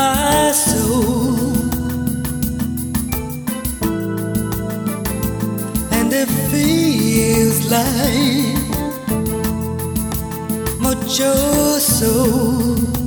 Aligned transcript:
my 0.00 0.52
soul. 0.52 1.36
And 5.96 6.08
it 6.22 6.30
feels 6.50 7.58
like 7.76 8.68
Mucho 10.84 11.34
Soul. 11.78 12.99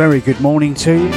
Very 0.00 0.20
good 0.20 0.40
morning 0.40 0.72
to 0.72 0.94
you. 0.94 1.10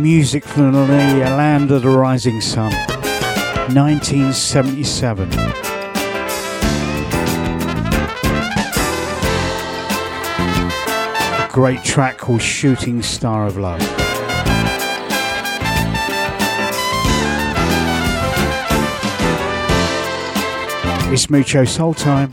Music 0.00 0.42
from 0.42 0.72
the 0.72 0.86
land 0.86 1.70
of 1.70 1.82
the 1.82 1.90
rising 1.90 2.40
sun, 2.40 2.72
1977. 3.74 5.30
A 11.34 11.48
great 11.52 11.84
track 11.84 12.16
called 12.16 12.40
Shooting 12.40 13.02
Star 13.02 13.46
of 13.46 13.58
Love. 13.58 13.82
It's 21.12 21.28
Mucho 21.28 21.66
Soul 21.66 21.92
Time. 21.92 22.32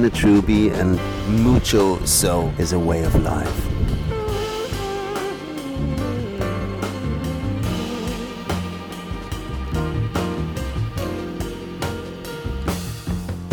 Ryan 0.00 0.12
Truby, 0.12 0.70
and 0.70 0.98
Mucho 1.44 2.02
Soul 2.06 2.50
is 2.58 2.72
a 2.72 2.78
way 2.78 3.04
of 3.04 3.14
life. 3.22 3.66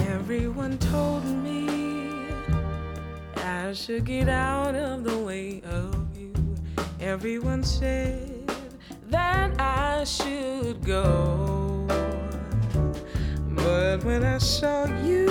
Everyone 0.07 0.77
told 0.77 1.25
me 1.25 1.67
I 3.35 3.73
should 3.73 4.05
get 4.05 4.29
out 4.29 4.75
of 4.75 5.03
the 5.03 5.17
way 5.17 5.61
of 5.65 6.17
you. 6.17 6.33
Everyone 7.01 7.61
said 7.61 8.49
that 9.09 9.59
I 9.59 10.05
should 10.05 10.81
go. 10.85 11.85
But 13.49 14.05
when 14.05 14.23
I 14.23 14.37
saw 14.37 14.85
you, 15.03 15.26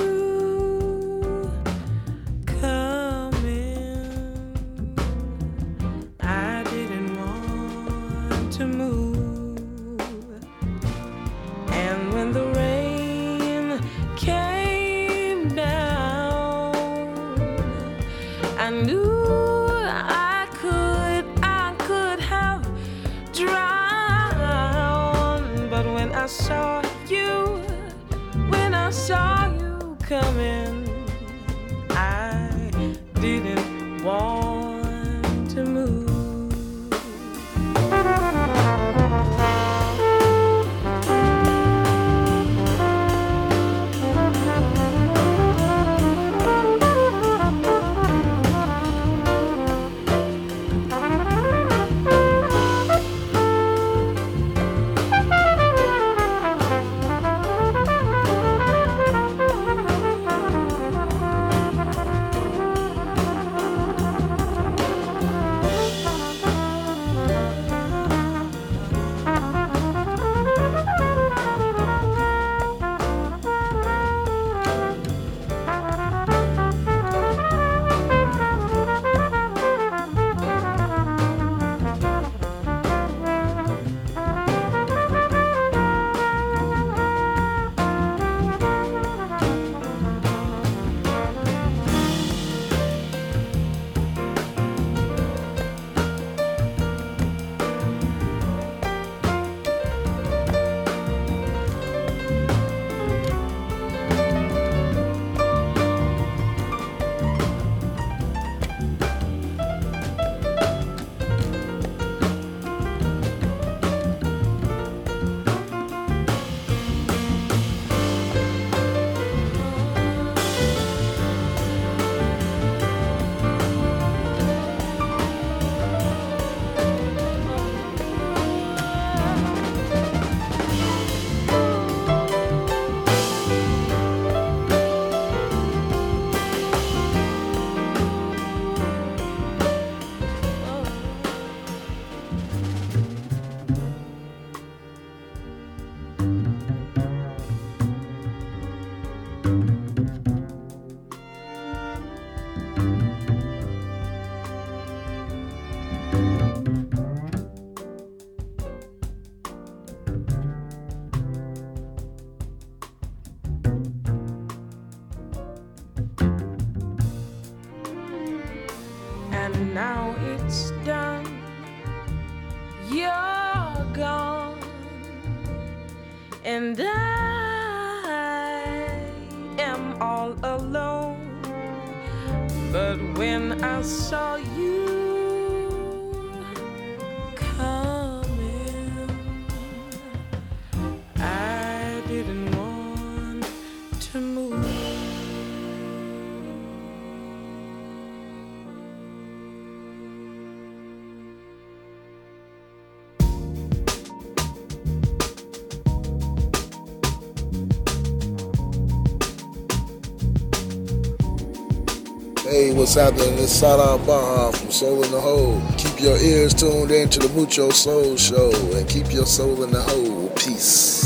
What's 212.96 213.18
happening? 213.20 213.38
It's 213.38 213.52
Sada 213.52 214.52
from 214.56 214.70
Soul 214.70 215.04
in 215.04 215.10
the 215.10 215.20
Hole. 215.20 215.60
Keep 215.76 216.00
your 216.00 216.16
ears 216.16 216.54
tuned 216.54 216.90
in 216.90 217.10
to 217.10 217.18
the 217.18 217.28
Mucho 217.34 217.68
Soul 217.68 218.16
Show 218.16 218.50
and 218.74 218.88
keep 218.88 219.12
your 219.12 219.26
soul 219.26 219.64
in 219.64 219.70
the 219.70 219.82
hole. 219.82 220.30
Peace. 220.30 221.05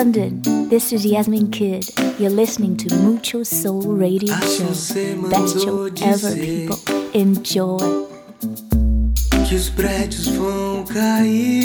London, 0.00 0.40
this 0.70 0.94
is 0.94 1.04
Yasmin 1.04 1.50
Kid. 1.50 1.84
You're 2.18 2.30
listening 2.30 2.74
to 2.78 2.94
Mucho 3.02 3.42
Soul 3.42 3.82
Radio 3.82 4.34
Show. 4.34 4.68
Best 5.28 5.60
show 5.60 5.90
ever, 6.02 6.34
people. 6.36 6.78
Enjoy. 7.12 8.06
Que 9.46 9.54
os 9.54 9.68
prédios 9.68 10.26
vão 10.28 10.84
cair 10.86 11.59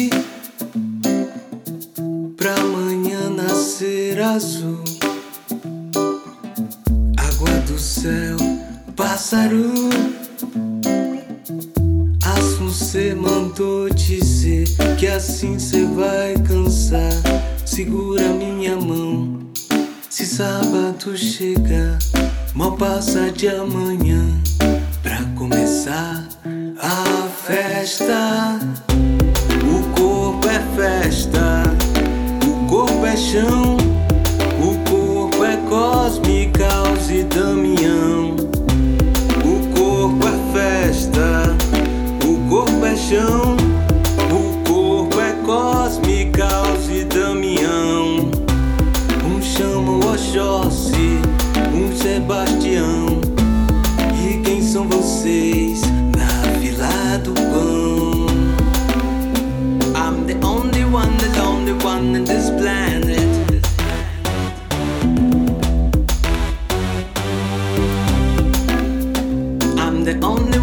de 23.35 23.49
amanhã 23.49 24.25
pra 25.03 25.19
começar 25.35 26.23
a 26.79 27.27
festa. 27.45 28.59
O 29.63 29.99
corpo 29.99 30.47
é 30.47 30.61
festa, 30.75 31.63
o 32.47 32.69
corpo 32.69 33.05
é 33.05 33.17
chão, 33.17 33.75
o 34.61 34.89
corpo 34.89 35.43
é 35.43 35.57
Cosme, 35.69 36.49
Caos 36.51 37.09
e 37.09 37.23
Damião. 37.23 38.35
O 39.43 39.77
corpo 39.77 40.27
é 40.27 40.53
festa, 40.53 41.55
o 42.25 42.49
corpo 42.49 42.85
é 42.85 42.95
chão. 42.95 43.55
Oxóssi, 45.55 45.74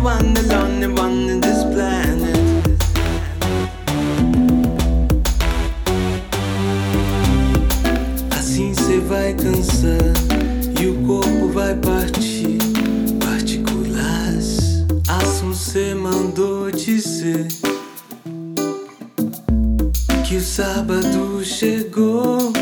one, 0.02 0.34
the 0.34 0.42
lonely 0.42 0.88
one 0.88 1.30
in 1.30 1.40
this 1.40 1.62
planet. 1.62 2.36
Assim 8.32 8.74
cê 8.74 8.98
vai 8.98 9.32
cansar 9.34 10.12
e 10.80 10.86
o 10.86 10.94
corpo 11.06 11.48
vai 11.48 11.74
partir. 11.76 12.58
Partículas, 13.24 14.84
assim 15.08 15.54
cê 15.54 15.94
mandou 15.94 16.70
dizer. 16.72 17.46
Que 20.24 20.36
o 20.36 20.40
sábado 20.40 21.44
chegou 21.44 22.52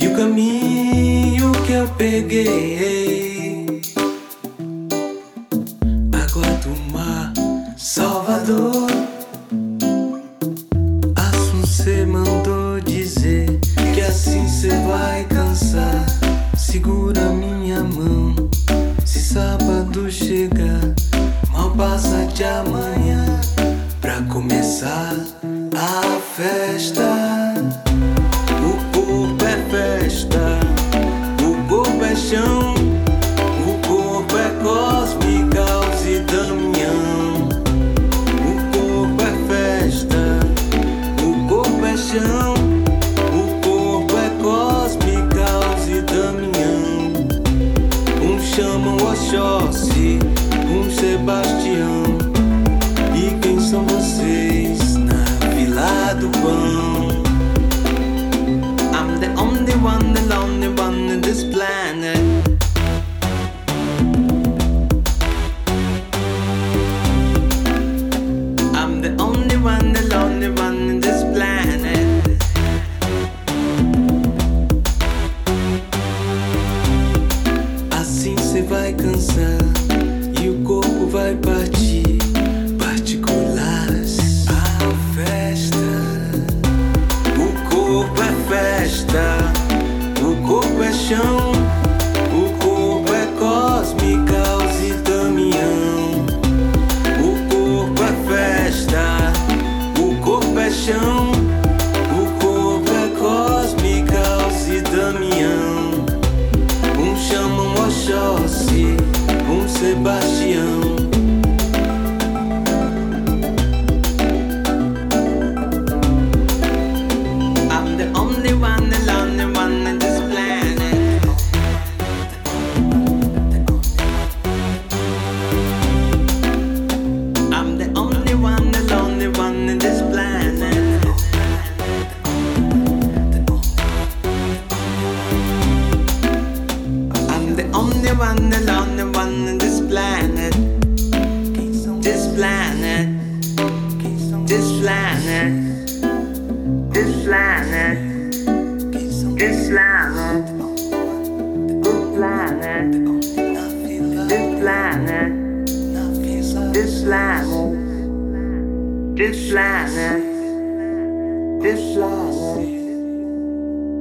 e 0.00 0.06
o 0.06 0.16
caminho 0.16 1.52
que 1.66 1.72
eu 1.72 1.88
peguei 1.98 3.25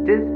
This. 0.06 0.36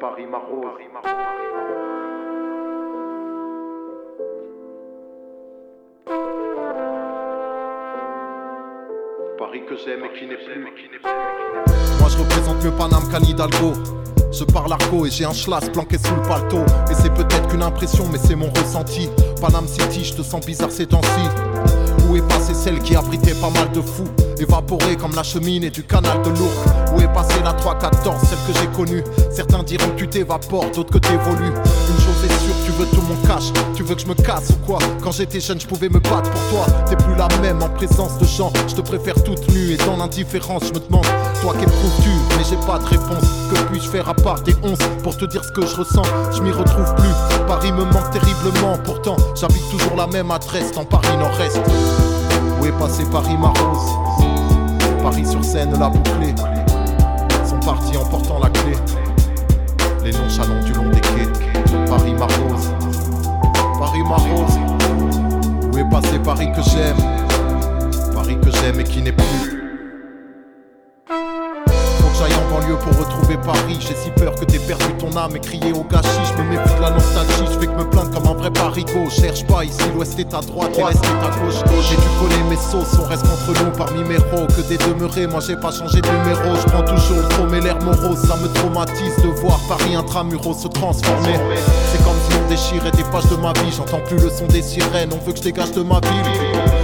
Paris 0.00 0.26
Marose. 0.26 0.74
Paris 9.38 9.64
que 9.66 9.76
j'aime 9.76 10.04
et 10.04 10.18
qui 10.18 10.26
n'est 10.26 10.36
plus. 10.98 11.93
Moi 12.04 12.12
je 12.12 12.18
représente 12.18 12.62
mieux 12.62 12.70
Paname 12.70 13.08
qu'Anne 13.10 13.26
Hidalgo. 13.26 13.72
Je 14.30 14.44
parle 14.44 14.70
arco 14.70 15.06
et 15.06 15.10
j'ai 15.10 15.24
un 15.24 15.32
schlass 15.32 15.70
planqué 15.70 15.96
sous 15.96 16.14
le 16.14 16.20
paletot. 16.20 16.62
Et 16.90 16.94
c'est 16.94 17.08
peut-être 17.08 17.48
qu'une 17.48 17.62
impression, 17.62 18.04
mais 18.12 18.18
c'est 18.22 18.34
mon 18.34 18.50
ressenti. 18.50 19.08
Paname 19.40 19.66
City, 19.66 20.04
je 20.04 20.12
te 20.12 20.22
sens 20.22 20.44
bizarre 20.44 20.70
ces 20.70 20.84
temps-ci. 20.84 21.26
Où 22.06 22.16
est 22.16 22.28
passée 22.28 22.52
celle 22.52 22.80
qui 22.80 22.94
abritait 22.94 23.32
pas 23.32 23.48
mal 23.48 23.72
de 23.72 23.80
fous? 23.80 24.04
Évaporée 24.38 24.96
comme 24.96 25.14
la 25.14 25.22
cheminée 25.22 25.70
du 25.70 25.82
canal 25.82 26.20
de 26.20 26.28
l'Ourcq 26.28 26.83
Où 26.94 27.00
est 27.00 27.12
passée 27.12 27.42
la 27.44 27.52
314, 27.52 28.16
celle 28.22 28.38
que 28.46 28.58
j'ai 28.58 28.66
connue. 28.76 29.02
Certains 29.30 29.62
diront 29.62 29.88
que 29.90 29.96
tu 29.96 30.08
t'évapores, 30.08 30.70
d'autres 30.74 30.92
que 30.92 30.98
t'évolues. 30.98 31.48
Une 31.48 32.00
chose 32.00 32.24
est 32.24 32.32
sûre, 32.44 32.54
tu 32.64 32.70
veux 32.72 32.86
tout 32.86 33.02
mon 33.02 33.16
cash. 33.26 33.52
Tu 33.74 33.82
veux 33.82 33.94
que 33.94 34.00
je 34.00 34.06
me 34.06 34.14
casse 34.14 34.50
ou 34.50 34.66
quoi? 34.66 34.78
Quand 35.02 35.10
j'étais 35.10 35.40
jeune, 35.40 35.60
je 35.60 35.66
pouvais 35.66 35.88
me 35.88 35.98
battre 35.98 36.30
pour 36.30 36.40
toi. 36.50 36.66
T'es 36.88 36.96
plus 36.96 37.14
la 37.16 37.28
même 37.40 37.62
en 37.62 37.68
présence 37.68 38.18
de 38.18 38.24
gens. 38.24 38.52
Je 38.68 38.74
te 38.74 38.80
préfère 38.80 39.14
toute 39.24 39.48
nue 39.52 39.72
et 39.72 39.76
dans 39.78 39.96
l'indifférence 39.96 40.64
Je 40.68 40.74
me 40.74 40.84
demande, 40.86 41.06
toi 41.40 41.54
qu'éprouves-tu 41.58 42.10
Mais 42.38 42.44
j'ai 42.48 42.56
pas 42.66 42.78
de 42.78 42.84
réponse. 42.84 43.24
Que 43.50 43.60
puis-je 43.70 43.88
faire 43.88 44.08
à 44.08 44.14
part 44.14 44.42
des 44.42 44.54
11 44.62 44.78
Pour 45.02 45.16
te 45.16 45.24
dire 45.24 45.44
ce 45.44 45.50
que 45.50 45.66
je 45.66 45.76
ressens? 45.76 46.04
Je 46.32 46.42
m'y 46.42 46.52
retrouve 46.52 46.94
plus. 46.94 47.44
Paris 47.48 47.72
me 47.72 47.84
manque 47.84 48.10
terriblement. 48.12 48.78
Pourtant, 48.84 49.16
j'habite 49.34 49.68
toujours 49.70 49.96
la 49.96 50.06
même 50.06 50.30
adresse 50.30 50.72
Dans 50.72 50.84
Paris 50.84 51.16
Nord-Est. 51.18 51.60
Où 52.60 52.66
est 52.66 52.78
passé 52.78 53.04
Paris 53.10 53.36
Marose 53.36 53.90
Paris 55.02 55.26
sur 55.26 55.44
scène 55.44 55.78
l'a 55.78 55.90
bouclé 55.90 56.34
Sont 57.64 57.70
partis 57.72 57.96
en 57.96 58.04
portant 58.04 58.38
la 58.40 58.50
clé. 58.50 58.72
Les 60.04 60.12
nonchalants 60.12 60.62
du 60.66 60.74
long 60.74 60.90
des 60.90 61.00
quais. 61.00 61.86
Paris 61.88 62.12
Marose 62.12 62.70
Paris 63.78 64.02
Marose 64.02 64.58
Où 65.72 65.78
est 65.78 65.88
passé 65.88 66.18
Paris 66.18 66.50
que 66.54 66.60
j'aime? 66.60 66.96
Paris 68.14 68.36
que 68.42 68.50
j'aime 68.50 68.80
et 68.80 68.84
qui 68.84 69.00
n'est 69.00 69.12
plus 69.12 69.63
J'ai 73.78 73.94
si 73.94 74.10
peur 74.16 74.34
que 74.34 74.46
t'aies 74.46 74.58
perdu 74.58 74.86
ton 74.98 75.14
âme 75.18 75.36
et 75.36 75.40
crier 75.40 75.72
au 75.72 75.84
gâchis. 75.84 76.08
Je 76.26 76.42
me 76.42 76.48
méfie 76.48 76.74
de 76.76 76.80
la 76.80 76.90
nostalgie, 76.90 77.44
je 77.52 77.58
fais 77.58 77.66
que 77.66 77.72
me 77.72 77.84
plaindre 77.84 78.10
comme 78.10 78.26
un 78.26 78.34
vrai 78.34 78.50
parigo. 78.50 79.10
Cherche 79.10 79.44
pas 79.44 79.64
ici, 79.64 79.82
l'ouest 79.94 80.18
est 80.18 80.32
à 80.32 80.40
droite 80.40 80.74
l'est 80.74 80.82
est 80.82 81.24
à 81.24 81.28
gauche. 81.28 81.60
J'ai 81.88 81.96
dû 81.96 82.08
coller 82.18 82.42
mes 82.48 82.56
sauces, 82.56 82.98
on 82.98 83.06
reste 83.06 83.22
contre 83.22 83.62
nous 83.62 83.70
parmi 83.76 84.02
mes 84.04 84.14
héros. 84.14 84.46
Que 84.46 84.62
des 84.62 84.78
demeurés, 84.78 85.26
moi 85.26 85.40
j'ai 85.46 85.56
pas 85.56 85.72
changé 85.72 86.00
de 86.00 86.08
numéro. 86.08 86.56
Je 86.56 86.72
prends 86.72 86.84
toujours 86.84 87.28
trop, 87.28 87.46
mais 87.50 87.60
l'air 87.60 87.78
morose, 87.82 88.26
ça 88.26 88.36
me 88.36 88.48
traumatise 88.48 89.16
de 89.22 89.28
voir 89.28 89.60
Paris 89.68 89.94
intramuros 89.94 90.62
se 90.62 90.68
transformer. 90.68 91.38
C'est 91.92 92.02
comme 92.02 92.16
si 92.30 92.36
on 92.38 92.48
déchirait 92.48 92.92
des 92.92 93.04
pages 93.12 93.28
de 93.28 93.36
ma 93.36 93.52
vie. 93.52 93.72
J'entends 93.76 94.00
plus 94.00 94.18
le 94.18 94.30
son 94.30 94.46
des 94.46 94.62
sirènes, 94.62 95.10
on 95.12 95.22
veut 95.22 95.32
que 95.32 95.38
je 95.38 95.44
dégage 95.44 95.72
de 95.72 95.82
ma 95.82 96.00
ville 96.00 96.83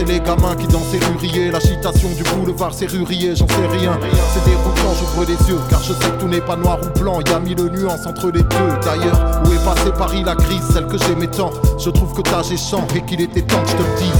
c'est 0.00 0.06
les 0.06 0.20
gamins 0.20 0.56
qui 0.56 0.66
dansent 0.66 0.96
rurier. 1.12 1.50
L'agitation 1.50 2.08
du 2.10 2.22
boulevard 2.22 2.72
serrurier, 2.72 3.36
j'en 3.36 3.46
sais 3.48 3.66
rien. 3.70 3.98
C'est 4.32 4.44
déroutant, 4.44 4.94
j'ouvre 4.98 5.26
les 5.26 5.48
yeux, 5.48 5.60
car 5.68 5.82
je 5.82 5.92
sais 5.92 6.10
que 6.10 6.20
tout 6.20 6.28
n'est 6.28 6.40
pas 6.40 6.56
noir 6.56 6.78
ou 6.82 6.98
blanc. 6.98 7.20
Y 7.20 7.32
a 7.32 7.38
mille 7.38 7.62
nuances 7.64 8.06
entre 8.06 8.30
les 8.30 8.42
deux. 8.42 8.78
D'ailleurs, 8.82 9.42
où 9.44 9.52
est 9.52 9.64
passée 9.64 9.92
Paris 9.96 10.22
la 10.24 10.34
crise, 10.36 10.62
celle 10.72 10.86
que 10.86 10.96
j'aimais 10.96 11.26
tant 11.26 11.50
Je 11.78 11.90
trouve 11.90 12.14
que 12.14 12.22
t'as 12.22 12.42
géchant 12.42 12.86
et 12.94 13.02
qu'il 13.02 13.20
était 13.20 13.42
temps 13.42 13.62
que 13.62 13.68
je 13.68 13.76
te 13.76 13.82
le 13.82 13.98
dise. 13.98 14.10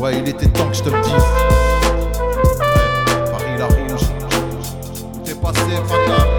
Ouais, 0.00 0.18
il 0.18 0.28
était 0.28 0.48
temps 0.48 0.68
que 0.68 0.76
je 0.76 0.82
te 0.82 0.90
le 0.90 1.00
dise. 1.02 1.12
Paris 3.32 3.58
la 3.58 3.66
rouge, 3.66 4.06
t'es 5.24 5.34
passé. 5.34 6.35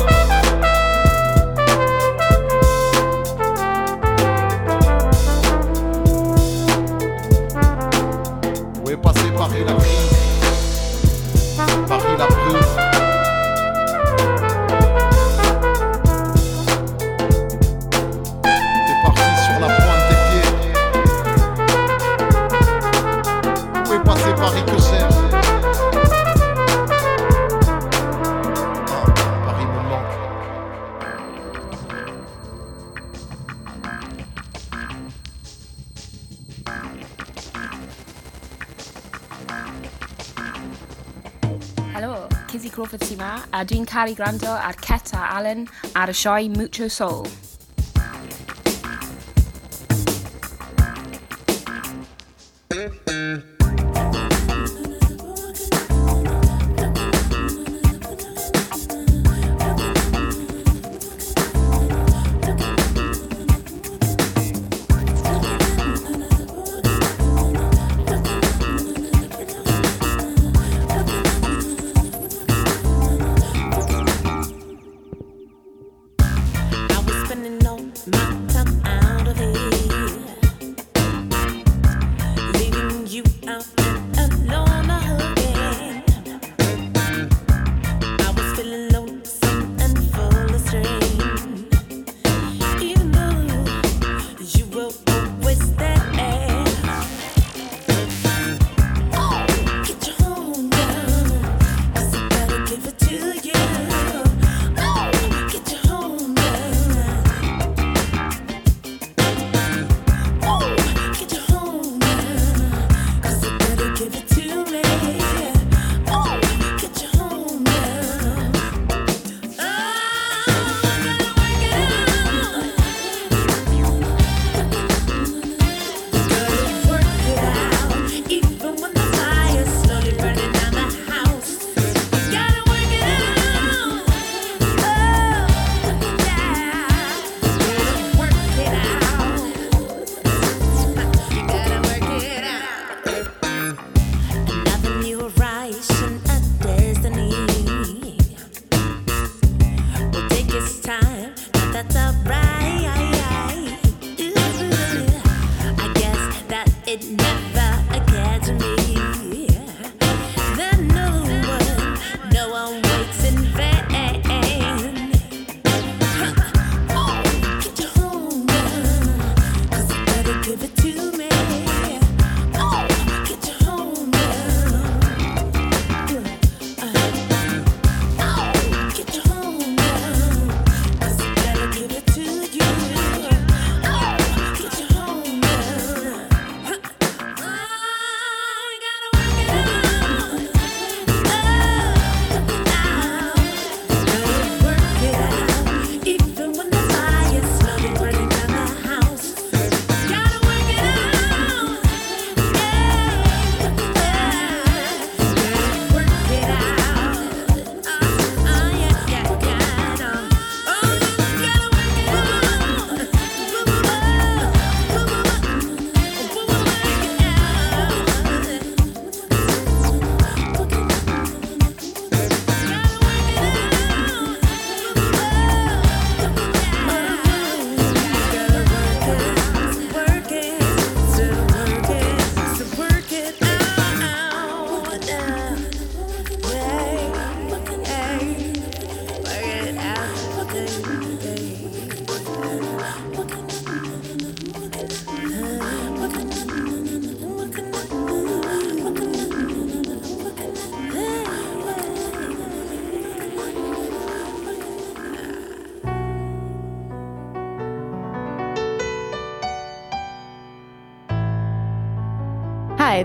a 43.68 43.70
dwi'n 43.70 43.88
caru 43.90 44.14
gwrando 44.16 44.54
ar 44.68 44.78
Ceta 44.80 45.26
Allen 45.36 45.68
ar 45.94 46.14
y 46.14 46.16
sioe 46.16 46.48
Mucho 46.56 46.88
Soul. 46.88 47.47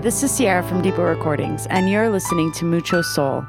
this 0.03 0.21
is 0.21 0.31
Sierra 0.31 0.61
from 0.61 0.81
Deeper 0.81 1.05
Recordings, 1.05 1.65
and 1.67 1.89
you're 1.89 2.09
listening 2.09 2.51
to 2.55 2.65
Mucho 2.65 3.01
Soul. 3.01 3.45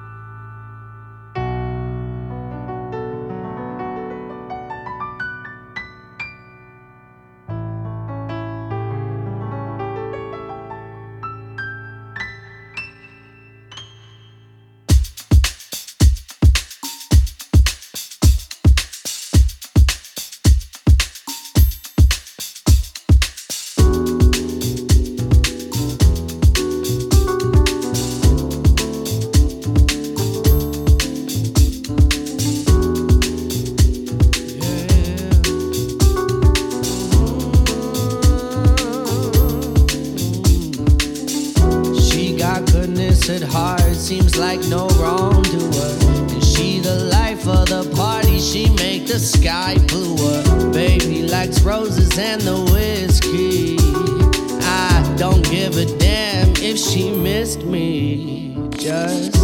She 56.95 57.11
missed 57.11 57.65
me. 57.65 58.57
Just 58.71 59.35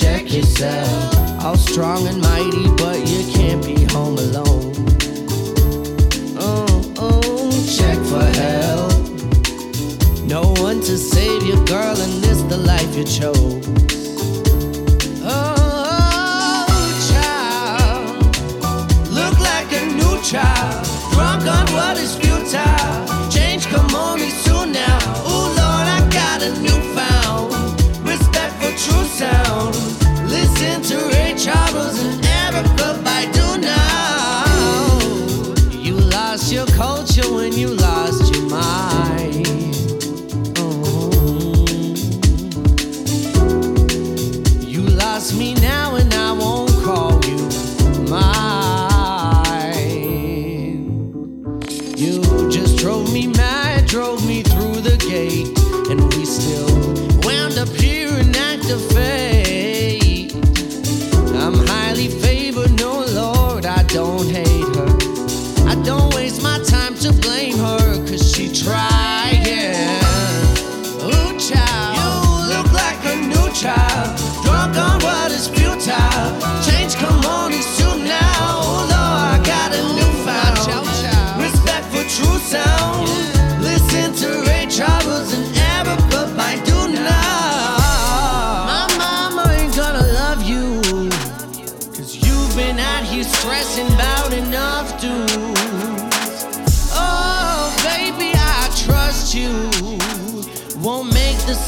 check 0.00 0.32
yourself. 0.32 1.44
All 1.44 1.56
strong 1.56 2.08
and 2.08 2.20
mighty, 2.20 2.66
but 2.74 2.98
you 3.08 3.22
can't 3.32 3.64
be 3.64 3.84
home 3.94 4.18
alone. 4.18 4.72
Oh, 6.40 6.92
oh, 6.98 7.50
check 7.78 7.98
for 8.10 8.24
help. 8.42 8.92
No 10.26 10.52
one 10.60 10.80
to 10.80 10.98
save 10.98 11.44
you, 11.44 11.54
girl, 11.66 11.96
and 11.96 12.14
this 12.24 12.42
the 12.42 12.56
life 12.56 12.96
you 12.96 13.04
chose. 13.04 13.64
Oh, 15.22 16.66
child, 17.12 18.26
look 19.18 19.38
like 19.38 19.70
a 19.72 19.86
new 19.86 20.20
child, 20.24 20.84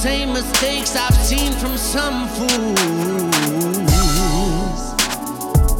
same 0.02 0.32
mistakes 0.32 0.96
I've 0.96 1.14
seen 1.14 1.52
from 1.52 1.76
some 1.76 2.26
fools. 2.34 2.50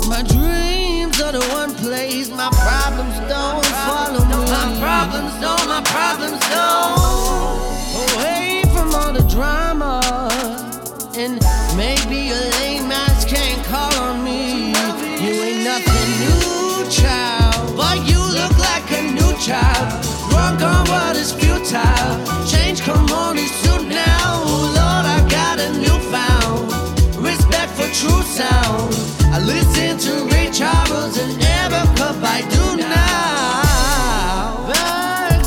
My 0.06 0.22
dreams 0.22 1.20
are 1.20 1.32
the 1.32 1.44
one 1.50 1.74
place 1.74 2.30
my 2.30 2.48
problems 2.62 3.18
don't 3.28 3.66
follow 3.82 4.24
me. 4.30 4.36
My 4.46 4.68
problems 4.78 5.32
don't, 5.42 5.66
my 5.66 5.82
problems 5.96 6.38
don't. 6.54 7.02
Away 8.14 8.62
from 8.72 8.94
all 8.94 9.12
the 9.12 9.26
drama. 9.28 9.98
And 11.16 11.42
maybe 11.76 12.30
a 12.30 12.40
lame 12.54 12.92
ass 12.92 13.24
can't 13.24 13.64
call 13.66 13.92
on 14.06 14.22
me. 14.22 14.68
You 15.18 15.34
ain't 15.46 15.64
nothing 15.64 16.08
new, 16.22 16.88
child. 16.88 17.76
But 17.76 17.98
you 18.08 18.20
look 18.38 18.56
like 18.70 18.86
a 18.92 19.02
new 19.18 19.32
child. 19.42 19.88
Drunk 20.30 20.62
on 20.62 20.86
what 20.92 21.16
is 21.16 21.32
futile. 21.32 22.46
Change 22.46 22.82
come 22.82 23.10
only 23.10 23.46
soon 23.46 23.61
true 28.02 28.22
sound. 28.22 28.92
I 29.30 29.38
listen 29.38 29.96
to 30.06 30.12
Ray 30.34 30.50
Charles 30.50 31.16
and 31.18 31.40
now. 32.78 34.66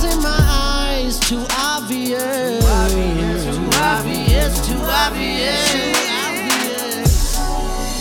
In 0.10 0.22
my 0.22 0.42
eyes, 0.80 1.20
too 1.20 1.44
obvious. 1.52 2.64
Too 3.44 3.70
obvious, 3.92 4.54
too 4.68 4.82
obvious. 5.04 5.64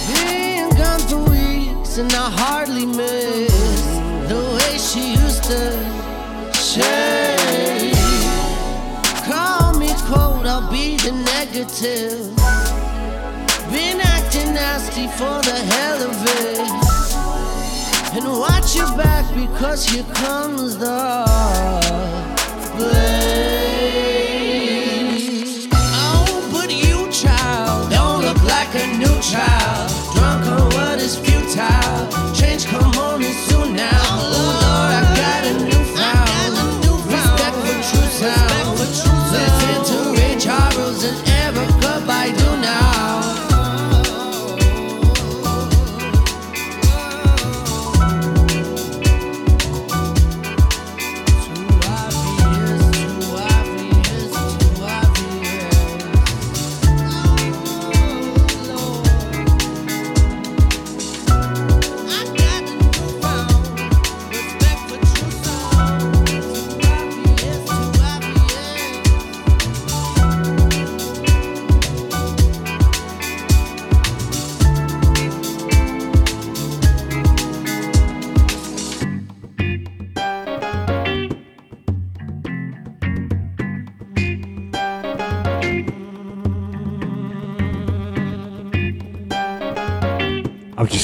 Been 0.08 0.68
gone 0.76 1.04
for 1.10 1.22
weeks 1.30 1.98
and 1.98 2.12
I 2.12 2.30
hardly 2.40 2.86
miss 2.86 3.52
the 4.30 4.40
way 4.56 4.78
she 4.78 5.14
used 5.22 5.42
to 5.50 5.62
shake. 6.54 7.96
Call 9.26 9.74
me 9.80 9.90
cold, 10.06 10.46
I'll 10.46 10.70
be 10.70 10.96
the 10.98 11.12
negative. 11.34 12.43
Been 14.94 15.08
acting 15.08 15.10
nasty 15.10 15.18
for 15.18 15.42
the 15.42 15.56
hell 15.74 16.02
of 16.02 16.24
it. 16.40 16.60
And 18.16 18.26
watch 18.38 18.76
your 18.76 18.96
back 18.96 19.24
because 19.34 19.86
here 19.86 20.04
comes 20.14 20.76
the 20.78 21.24
blame. 22.76 23.28
Oh, 25.72 26.50
but 26.52 26.70
you, 26.72 27.10
child, 27.10 27.90
don't 27.90 28.22
look 28.24 28.42
like 28.44 28.74
a 28.74 28.86
new 28.96 29.20
child. 29.20 29.90
Drunk 30.14 30.46
on 30.46 30.68
what 30.74 31.00
is 31.00 31.16
futile. 31.16 32.08
Change 32.32 32.66
come 32.66 32.96
only 32.98 33.32
soon 33.32 33.74
now. 33.74 33.90
Oh, 33.92 34.63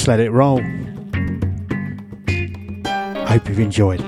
just 0.01 0.07
let 0.07 0.19
it 0.19 0.31
roll. 0.31 0.59
Hope 3.27 3.47
you've 3.47 3.59
enjoyed. 3.59 3.99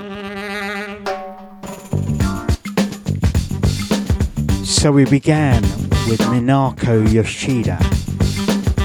So 4.64 4.90
we 4.90 5.04
began 5.04 5.62
with 6.08 6.18
Minako 6.32 7.12
Yoshida. 7.12 7.76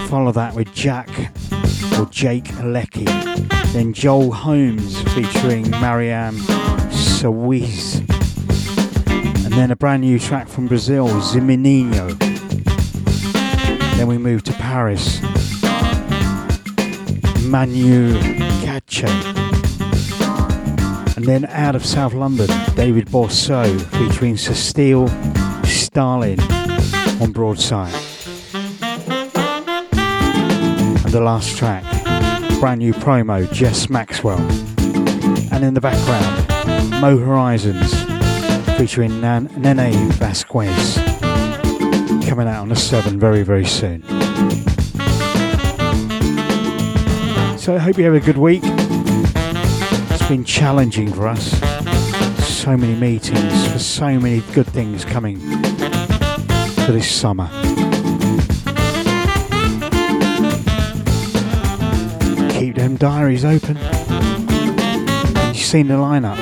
Follow 0.07 0.31
that 0.33 0.53
with 0.53 0.71
Jack 0.75 1.09
or 1.97 2.05
Jake 2.11 2.45
Alecki. 2.59 3.05
Then 3.73 3.91
Joel 3.91 4.31
Holmes 4.31 5.01
featuring 5.13 5.67
Marianne 5.71 6.35
Sawiz. 6.91 8.07
And 9.45 9.53
then 9.53 9.71
a 9.71 9.75
brand 9.75 10.03
new 10.03 10.19
track 10.19 10.47
from 10.47 10.67
Brazil, 10.67 11.07
Ziminino. 11.07 12.15
Then 13.97 14.05
we 14.05 14.19
moved 14.19 14.45
to 14.45 14.53
Paris. 14.53 15.19
Manu 17.49 18.13
Katché. 18.61 19.09
And 21.17 21.25
then 21.25 21.45
out 21.45 21.75
of 21.75 21.83
South 21.85 22.13
London, 22.13 22.47
David 22.75 23.07
Borso 23.07 23.65
featuring 23.97 24.37
Cecile 24.37 25.07
Stalin 25.65 26.39
on 27.19 27.31
Broadside. 27.31 27.93
And 31.03 31.11
the 31.13 31.21
last 31.21 31.57
track, 31.57 31.83
brand 32.59 32.79
new 32.79 32.93
promo, 32.93 33.51
Jess 33.51 33.89
Maxwell. 33.89 34.39
And 35.51 35.63
in 35.65 35.73
the 35.73 35.81
background, 35.81 37.01
Mo 37.01 37.17
Horizons 37.17 37.93
featuring 38.77 39.19
Nan- 39.19 39.49
Nene 39.57 40.11
Vasquez. 40.11 40.97
Coming 42.29 42.47
out 42.47 42.61
on 42.61 42.69
the 42.69 42.75
7 42.75 43.19
very, 43.19 43.41
very 43.41 43.65
soon. 43.65 44.03
So 47.69 47.75
I 47.75 47.77
hope 47.77 47.99
you 47.99 48.05
have 48.05 48.15
a 48.15 48.19
good 48.19 48.39
week. 48.39 48.63
It's 48.63 50.27
been 50.27 50.43
challenging 50.43 51.13
for 51.13 51.27
us. 51.27 51.51
So 52.43 52.75
many 52.75 52.95
meetings, 52.95 53.85
so 53.85 54.19
many 54.19 54.41
good 54.53 54.65
things 54.65 55.05
coming 55.05 55.37
for 55.37 56.91
this 56.91 57.07
summer. 57.07 57.47
Keep 62.53 62.77
them 62.77 62.95
diaries 62.97 63.45
open. 63.45 63.77
You've 65.53 65.57
seen 65.57 65.89
the 65.89 65.93
lineup. 65.93 66.39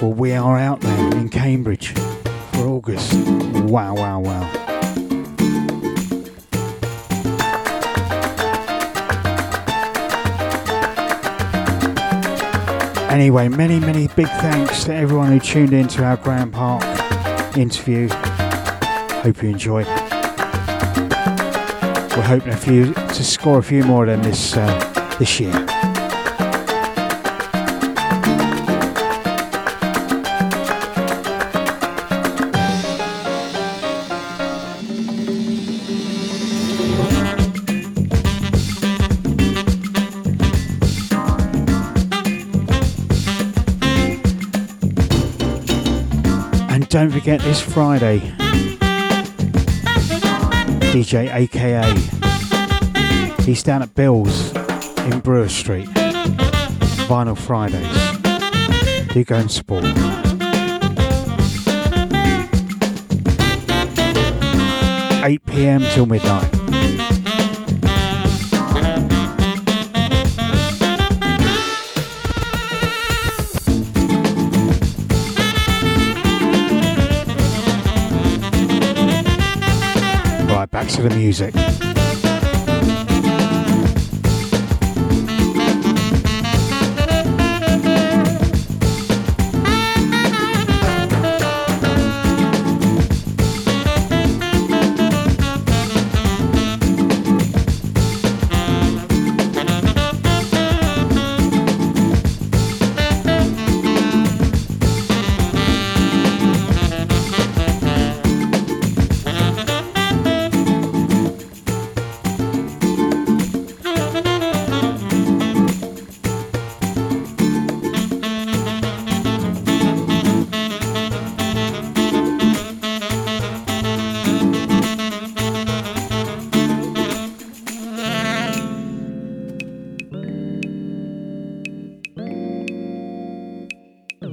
Well, 0.00 0.14
we 0.14 0.32
are 0.32 0.56
out 0.56 0.80
there 0.80 1.16
in 1.18 1.28
Cambridge 1.28 1.92
for 2.52 2.66
August. 2.66 3.12
Wow, 3.12 3.94
wow, 3.94 4.20
wow. 4.20 4.63
Anyway, 13.14 13.46
many, 13.46 13.78
many 13.78 14.08
big 14.16 14.26
thanks 14.26 14.82
to 14.82 14.92
everyone 14.92 15.28
who 15.28 15.38
tuned 15.38 15.72
in 15.72 15.86
to 15.86 16.02
our 16.02 16.16
Grand 16.16 16.52
Park 16.52 16.82
interview. 17.56 18.08
Hope 18.08 19.40
you 19.40 19.50
enjoyed. 19.50 19.86
We're 22.16 22.26
hoping 22.26 22.52
a 22.52 22.56
few 22.56 22.92
to 22.92 23.24
score 23.24 23.58
a 23.58 23.62
few 23.62 23.84
more 23.84 24.04
than 24.04 24.20
this 24.20 24.56
uh, 24.56 25.16
this 25.20 25.38
year. 25.38 25.73
Don't 47.24 47.40
this 47.40 47.58
Friday, 47.58 48.18
DJ 50.92 51.34
AKA. 51.34 51.94
He's 53.44 53.62
down 53.62 53.80
at 53.80 53.94
Bill's 53.94 54.54
in 55.06 55.20
Brewer 55.20 55.48
Street. 55.48 55.88
Vinyl 57.08 57.38
Fridays. 57.38 57.80
Do 59.14 59.24
go 59.24 59.36
and 59.36 59.50
support. 59.50 59.84
Eight 65.24 65.46
PM 65.46 65.80
till 65.94 66.04
midnight. 66.04 66.63
To 80.94 81.02
the 81.02 81.16
music. 81.16 81.93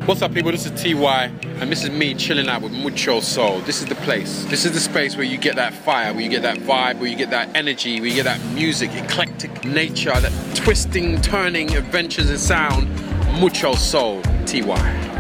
What's 0.05 0.23
up, 0.23 0.33
people? 0.33 0.49
This 0.51 0.65
is 0.65 0.81
TY, 0.81 1.25
and 1.59 1.71
this 1.71 1.83
is 1.83 1.91
me 1.91 2.15
chilling 2.15 2.47
out 2.47 2.63
with 2.63 2.71
Mucho 2.71 3.19
Soul. 3.19 3.59
This 3.59 3.81
is 3.81 3.85
the 3.85 3.93
place. 3.93 4.45
This 4.45 4.65
is 4.65 4.71
the 4.71 4.79
space 4.79 5.15
where 5.15 5.25
you 5.25 5.37
get 5.37 5.57
that 5.57 5.75
fire, 5.75 6.11
where 6.11 6.23
you 6.23 6.29
get 6.29 6.41
that 6.41 6.57
vibe, 6.57 6.97
where 6.97 7.07
you 7.07 7.15
get 7.15 7.29
that 7.29 7.55
energy, 7.55 7.99
where 7.99 8.09
you 8.09 8.15
get 8.15 8.23
that 8.23 8.43
music, 8.55 8.89
eclectic 8.95 9.63
nature, 9.63 10.19
that 10.19 10.55
twisting, 10.55 11.21
turning 11.21 11.75
adventures 11.75 12.31
in 12.31 12.39
sound. 12.39 12.89
Mucho 13.39 13.73
Soul, 13.73 14.23
TY. 14.47 15.10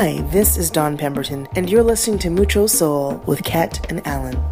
Hi, 0.00 0.22
this 0.32 0.56
is 0.56 0.70
Don 0.70 0.96
Pemberton, 0.96 1.46
and 1.56 1.68
you're 1.68 1.82
listening 1.82 2.18
to 2.20 2.30
Mucho 2.30 2.66
Soul 2.66 3.22
with 3.26 3.44
Ket 3.44 3.86
and 3.90 4.00
Alan. 4.06 4.42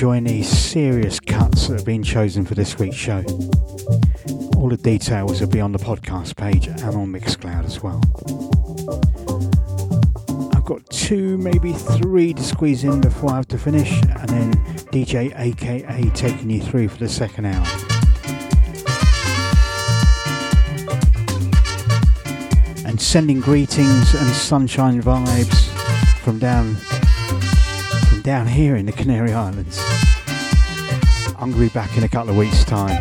Enjoying 0.00 0.24
these 0.24 0.48
serious 0.48 1.20
cuts 1.20 1.68
that 1.68 1.74
have 1.74 1.84
been 1.84 2.02
chosen 2.02 2.42
for 2.42 2.54
this 2.54 2.78
week's 2.78 2.96
show. 2.96 3.22
All 4.56 4.70
the 4.70 4.78
details 4.82 5.42
will 5.42 5.48
be 5.48 5.60
on 5.60 5.72
the 5.72 5.78
podcast 5.78 6.36
page 6.36 6.68
and 6.68 6.82
on 6.82 7.12
Mixcloud 7.12 7.66
as 7.66 7.82
well. 7.82 8.00
I've 10.56 10.64
got 10.64 10.88
two, 10.88 11.36
maybe 11.36 11.74
three 11.74 12.32
to 12.32 12.42
squeeze 12.42 12.82
in 12.82 13.02
before 13.02 13.32
I 13.32 13.36
have 13.36 13.48
to 13.48 13.58
finish, 13.58 13.92
and 13.92 14.28
then 14.30 14.54
DJ 14.90 15.38
AKA 15.38 16.10
taking 16.14 16.48
you 16.48 16.62
through 16.62 16.88
for 16.88 16.96
the 16.96 17.06
second 17.06 17.44
hour. 17.44 17.66
And 22.86 22.98
sending 22.98 23.40
greetings 23.40 24.14
and 24.14 24.30
sunshine 24.30 25.02
vibes 25.02 25.68
from 26.20 26.38
down 26.38 26.78
down 28.22 28.46
here 28.46 28.76
in 28.76 28.86
the 28.86 28.92
Canary 28.92 29.32
Islands. 29.32 29.78
I'm 31.38 31.50
gonna 31.50 31.64
be 31.64 31.68
back 31.70 31.96
in 31.96 32.04
a 32.04 32.08
couple 32.08 32.30
of 32.30 32.36
weeks' 32.36 32.64
time. 32.64 33.00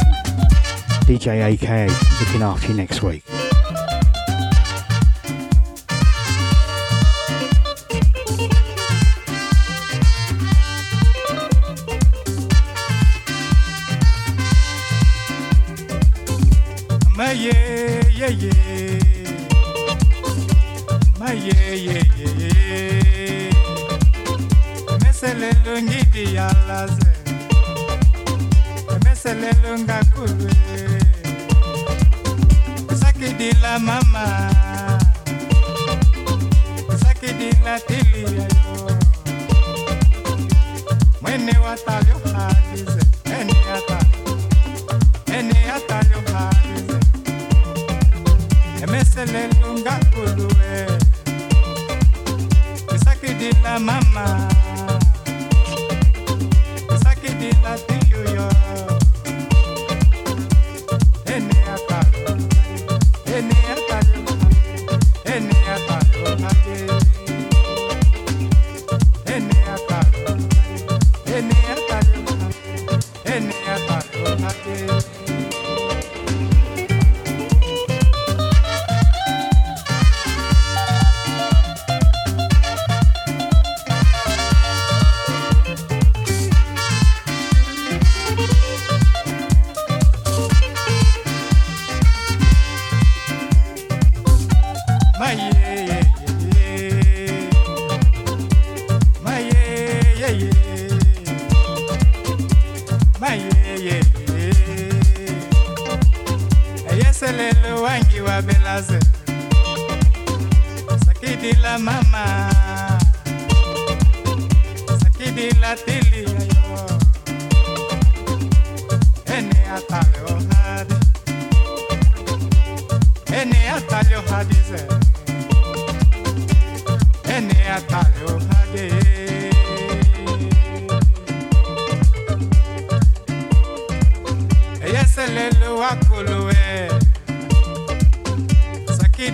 DJ 1.06 1.44
AKA 1.44 1.88
looking 2.20 2.42
after 2.42 2.70
you 2.70 2.74
next 2.76 3.04
week. 3.04 3.24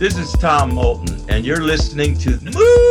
this 0.00 0.16
is 0.16 0.32
Tom 0.32 0.74
Moulton, 0.74 1.14
and 1.28 1.44
you're 1.44 1.62
listening 1.62 2.16
to 2.20 2.30
Mucho 2.42 2.89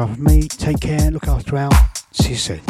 From 0.00 0.24
me. 0.24 0.48
Take 0.48 0.80
care. 0.80 1.10
Look 1.10 1.28
after 1.28 1.58
out. 1.58 1.74
See 2.12 2.30
you 2.30 2.36
soon. 2.36 2.60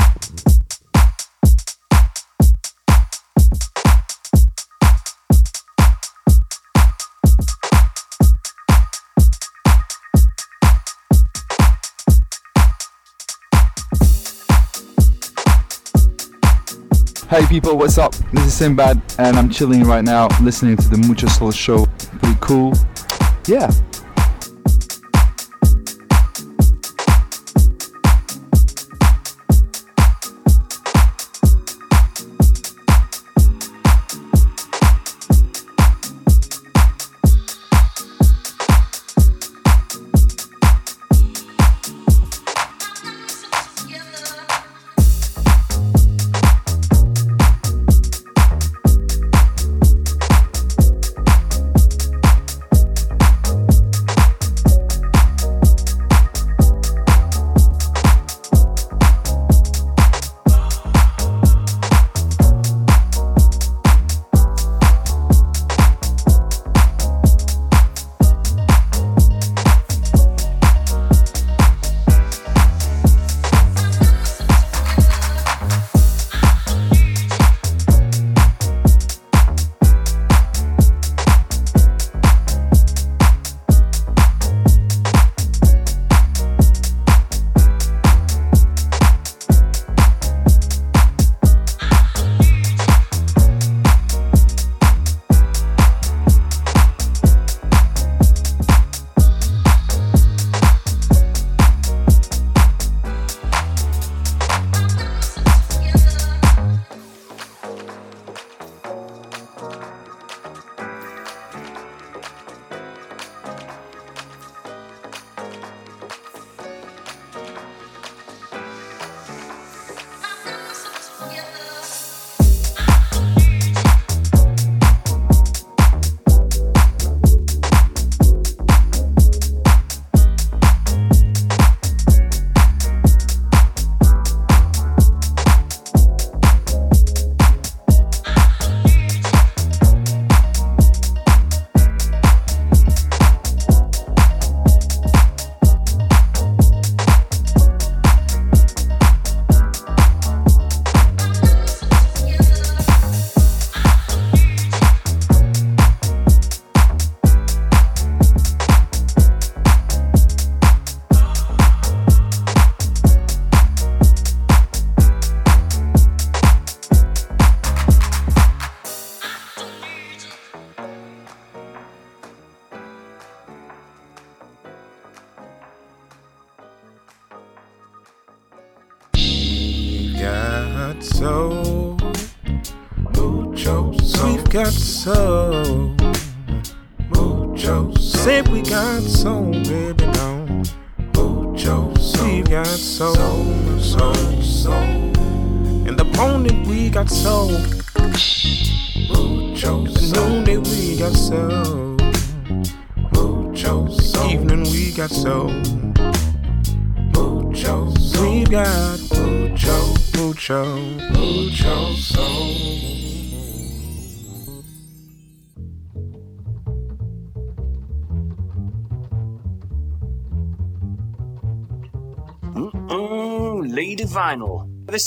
Hey 17.28 17.47
people, 17.47 17.78
what's 17.78 17.97
up? 17.97 18.12
This 18.33 18.47
is 18.47 18.55
Sinbad, 18.55 19.01
and 19.18 19.37
I'm 19.39 19.49
chilling 19.49 19.85
right 19.85 20.03
now 20.03 20.26
listening 20.41 20.76
to 20.78 20.89
the 20.89 20.99
Mucho 20.99 21.28
Soul 21.28 21.53
show. 21.53 21.87
Pretty 22.09 22.37
cool. 22.41 22.72
Yeah. 23.47 23.70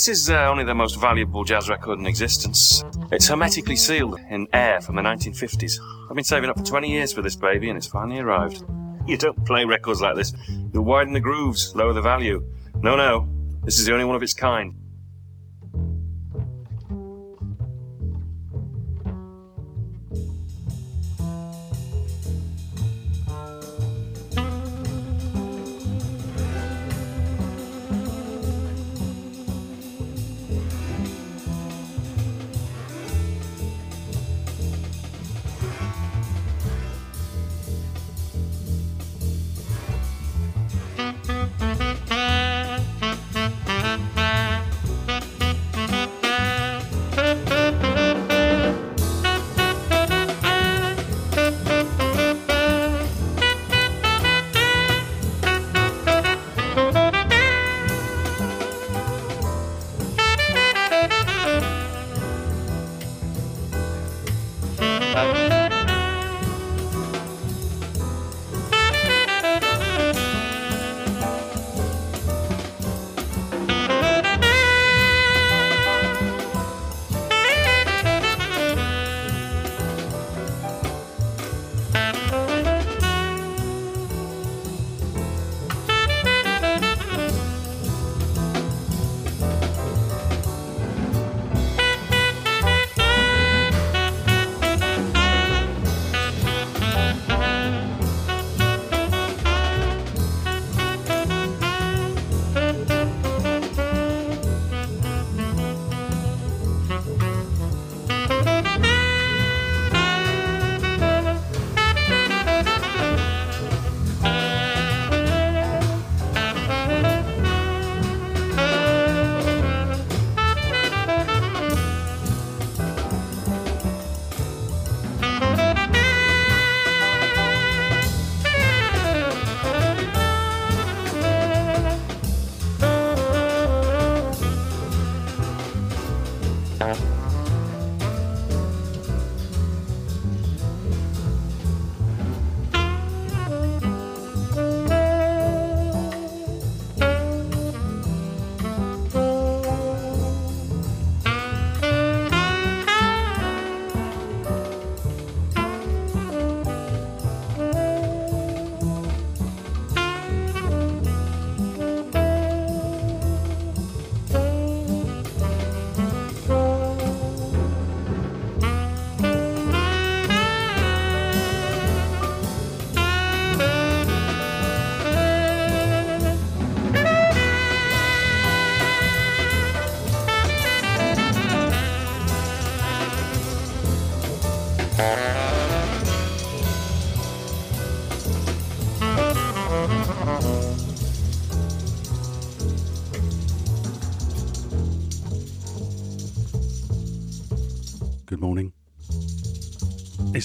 This 0.04 0.20
is 0.20 0.28
uh, 0.28 0.50
only 0.50 0.64
the 0.64 0.74
most 0.74 1.00
valuable 1.00 1.44
jazz 1.44 1.70
record 1.70 1.98
in 1.98 2.04
existence. 2.04 2.84
It's 3.10 3.26
hermetically 3.26 3.76
sealed 3.76 4.20
in 4.28 4.46
air 4.52 4.82
from 4.82 4.96
the 4.96 5.00
1950s. 5.00 5.80
I've 6.10 6.14
been 6.14 6.24
saving 6.24 6.50
up 6.50 6.58
for 6.58 6.62
20 6.62 6.90
years 6.90 7.10
for 7.10 7.22
this 7.22 7.36
baby, 7.36 7.70
and 7.70 7.78
it's 7.78 7.86
finally 7.86 8.20
arrived. 8.20 8.64
You 9.06 9.16
don't 9.16 9.46
play 9.46 9.64
records 9.64 10.02
like 10.02 10.14
this. 10.14 10.34
You'll 10.74 10.84
widen 10.84 11.14
the 11.14 11.20
grooves, 11.20 11.74
lower 11.74 11.94
the 11.94 12.02
value. 12.02 12.44
No, 12.82 12.96
no. 12.96 13.26
This 13.62 13.78
is 13.78 13.86
the 13.86 13.94
only 13.94 14.04
one 14.04 14.14
of 14.14 14.22
its 14.22 14.34
kind. 14.34 14.74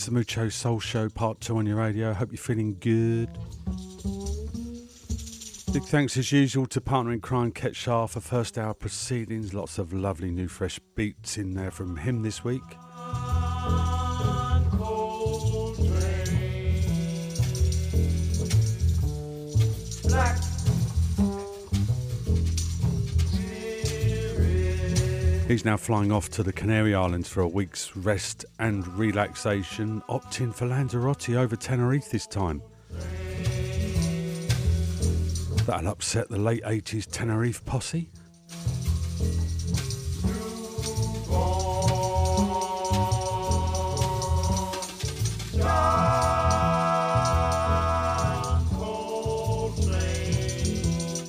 The 0.09 0.15
Mucho 0.15 0.49
Soul 0.49 0.79
Show, 0.79 1.07
part 1.07 1.39
two 1.39 1.57
on 1.57 1.67
your 1.67 1.75
radio. 1.75 2.13
Hope 2.13 2.31
you're 2.31 2.37
feeling 2.37 2.75
good. 2.79 3.29
Big 5.71 5.83
thanks 5.83 6.17
as 6.17 6.31
usual 6.31 6.65
to 6.65 6.81
partner 6.81 7.11
in 7.11 7.21
crime 7.21 7.51
Ket 7.51 7.75
for 7.75 8.07
first 8.07 8.57
hour 8.57 8.73
proceedings. 8.73 9.53
Lots 9.53 9.77
of 9.77 9.93
lovely 9.93 10.31
new 10.31 10.47
fresh 10.47 10.79
beats 10.95 11.37
in 11.37 11.53
there 11.53 11.69
from 11.69 11.97
him 11.97 12.23
this 12.23 12.43
week. 12.43 12.63
He's 25.47 25.65
now 25.65 25.77
flying 25.77 26.11
off 26.11 26.29
to 26.29 26.43
the 26.43 26.53
Canary 26.53 26.95
Islands 26.95 27.27
for 27.27 27.41
a 27.41 27.47
week's 27.47 27.95
rest 27.95 28.45
and 28.59 28.87
relaxation, 28.97 30.01
opting 30.09 30.53
for 30.53 30.67
Lanzarote 30.67 31.35
over 31.35 31.55
Tenerife 31.55 32.09
this 32.09 32.27
time. 32.27 32.61
That'll 35.65 35.89
upset 35.89 36.29
the 36.29 36.37
late 36.37 36.63
80s 36.63 37.07
Tenerife 37.09 37.63
posse. 37.65 38.09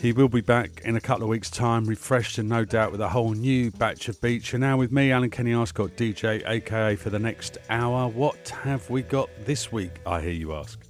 He 0.01 0.12
will 0.12 0.28
be 0.28 0.40
back 0.40 0.80
in 0.84 0.96
a 0.96 1.01
couple 1.01 1.24
of 1.24 1.28
weeks' 1.28 1.51
time, 1.51 1.84
refreshed 1.84 2.38
and 2.38 2.48
no 2.48 2.64
doubt 2.64 2.90
with 2.90 3.03
a 3.03 3.09
whole 3.11 3.32
new 3.32 3.70
batch 3.70 4.09
of 4.09 4.18
beats. 4.22 4.55
And 4.55 4.62
now 4.62 4.78
with 4.78 4.90
me, 4.90 5.12
Alan 5.12 5.28
Kenny 5.28 5.53
Arscott, 5.53 5.90
DJ, 5.90 6.42
aka 6.48 6.96
for 6.96 7.11
the 7.11 7.18
next 7.18 7.59
hour. 7.68 8.09
What 8.09 8.48
have 8.62 8.88
we 8.88 9.03
got 9.03 9.28
this 9.44 9.70
week? 9.70 9.92
I 10.07 10.22
hear 10.22 10.30
you 10.32 10.55
ask. 10.55 10.80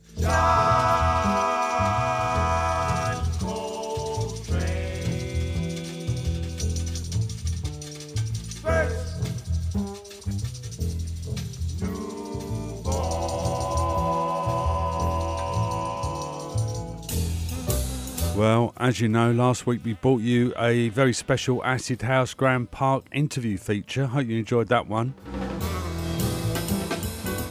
Well, 18.40 18.72
as 18.78 19.02
you 19.02 19.08
know, 19.10 19.32
last 19.32 19.66
week 19.66 19.82
we 19.84 19.92
brought 19.92 20.22
you 20.22 20.54
a 20.58 20.88
very 20.88 21.12
special 21.12 21.62
Acid 21.62 22.00
House 22.00 22.32
Grand 22.32 22.70
Park 22.70 23.04
interview 23.12 23.58
feature. 23.58 24.06
Hope 24.06 24.28
you 24.28 24.38
enjoyed 24.38 24.68
that 24.68 24.86
one. 24.86 25.12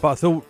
But 0.01 0.07
I 0.07 0.15
thought 0.15 0.47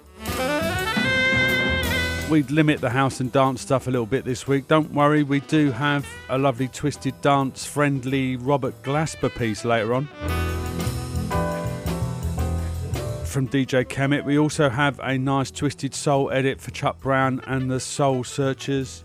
we'd 2.31 2.49
limit 2.51 2.79
the 2.79 2.89
house 2.89 3.19
and 3.19 3.29
dance 3.33 3.59
stuff 3.59 3.87
a 3.87 3.91
little 3.91 4.05
bit 4.05 4.23
this 4.23 4.47
week. 4.47 4.69
Don't 4.69 4.93
worry, 4.93 5.23
we 5.23 5.41
do 5.41 5.71
have 5.71 6.07
a 6.29 6.37
lovely 6.37 6.69
twisted 6.69 7.19
dance 7.19 7.65
friendly 7.65 8.37
Robert 8.37 8.81
Glasper 8.81 9.35
piece 9.35 9.65
later 9.65 9.93
on. 9.93 10.05
From 13.25 13.49
DJ 13.49 13.83
Kemet, 13.83 14.23
we 14.23 14.39
also 14.39 14.69
have 14.69 15.01
a 15.03 15.17
nice 15.17 15.51
twisted 15.51 15.93
soul 15.93 16.31
edit 16.31 16.61
for 16.61 16.71
Chuck 16.71 17.01
Brown 17.01 17.41
and 17.45 17.69
the 17.69 17.81
Soul 17.81 18.23
Searchers. 18.23 19.03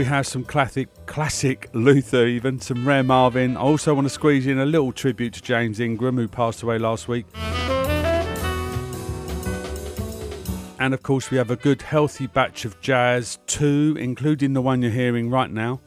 We 0.00 0.06
have 0.06 0.26
some 0.26 0.44
classic, 0.44 0.88
classic 1.04 1.68
Luther, 1.74 2.24
even 2.24 2.58
some 2.58 2.88
rare 2.88 3.02
Marvin. 3.02 3.58
I 3.58 3.60
also 3.60 3.92
want 3.92 4.06
to 4.06 4.10
squeeze 4.10 4.46
in 4.46 4.58
a 4.58 4.64
little 4.64 4.92
tribute 4.92 5.34
to 5.34 5.42
James 5.42 5.78
Ingram, 5.78 6.16
who 6.16 6.26
passed 6.26 6.62
away 6.62 6.78
last 6.78 7.06
week. 7.06 7.26
And 10.78 10.94
of 10.94 11.02
course, 11.02 11.30
we 11.30 11.36
have 11.36 11.50
a 11.50 11.56
good, 11.56 11.82
healthy 11.82 12.26
batch 12.28 12.64
of 12.64 12.80
jazz 12.80 13.40
too, 13.46 13.94
including 14.00 14.54
the 14.54 14.62
one 14.62 14.80
you're 14.80 14.90
hearing 14.90 15.28
right 15.28 15.50
now. 15.50 15.82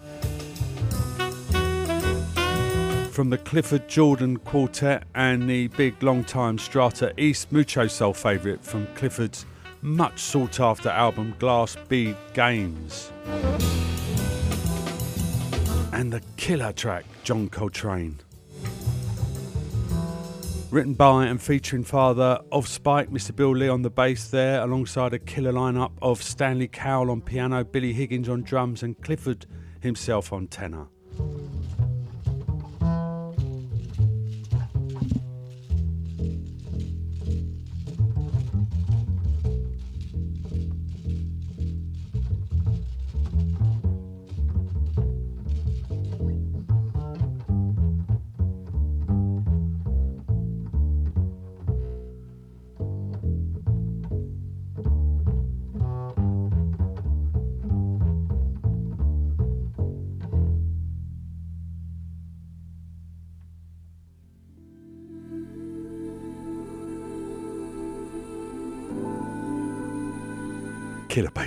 From 3.10 3.32
the 3.32 3.40
Clifford 3.40 3.88
Jordan 3.88 4.38
Quartet 4.38 5.06
and 5.16 5.50
the 5.50 5.70
big, 5.70 6.04
long-time 6.04 6.60
Strata 6.60 7.16
East 7.18 7.52
Mucho 7.52 7.88
Soul 7.88 8.14
favourite 8.14 8.64
from 8.64 8.86
Clifford's 8.94 9.48
much 9.82 10.20
sought 10.20 10.60
after 10.60 10.90
album 10.90 11.34
Glass 11.40 11.76
Bead 11.90 12.16
Games. 12.36 13.12
And 15.94 16.12
the 16.12 16.22
killer 16.38 16.74
track 16.74 17.06
John 17.24 17.50
Coltrane. 17.50 18.20
Written 20.72 20.96
by 20.96 21.28
and 21.28 21.40
featuring 21.40 21.84
father 21.84 22.40
of 22.52 22.68
Spike, 22.68 23.12
Mr. 23.12 23.34
Bill 23.34 23.56
Lee 23.56 23.68
on 23.68 23.84
the 23.84 23.92
bass 23.92 24.28
there, 24.30 24.64
alongside 24.64 25.14
a 25.14 25.20
killer 25.20 25.54
lineup 25.54 25.92
of 26.02 26.24
Stanley 26.24 26.68
Cowell 26.68 27.12
on 27.12 27.22
piano, 27.22 27.64
Billy 27.64 27.94
Higgins 27.94 28.28
on 28.28 28.42
drums, 28.42 28.82
and 28.82 29.00
Clifford 29.04 29.46
himself 29.82 30.34
on 30.34 30.48
tenor. 30.48 30.88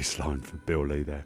Bass 0.06 0.18
line 0.18 0.40
from 0.40 0.60
Bill 0.66 0.86
Lee 0.86 1.02
there. 1.02 1.24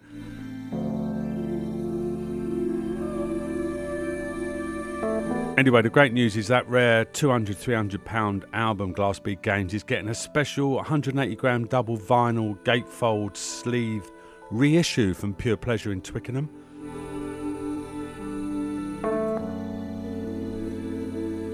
Anyway, 5.58 5.82
the 5.82 5.90
great 5.90 6.12
news 6.14 6.36
is 6.36 6.48
that 6.48 6.66
rare 6.68 7.04
200, 7.04 7.56
300 7.56 8.04
pound 8.04 8.46
album 8.54 8.92
Glass 8.92 9.18
Bead 9.18 9.42
Games 9.42 9.74
is 9.74 9.82
getting 9.82 10.08
a 10.08 10.14
special 10.14 10.76
180 10.76 11.36
gram 11.36 11.66
double 11.66 11.98
vinyl 11.98 12.56
gatefold 12.64 13.36
sleeve 13.36 14.10
reissue 14.50 15.12
from 15.12 15.34
Pure 15.34 15.58
Pleasure 15.58 15.92
in 15.92 16.00
Twickenham. 16.00 16.48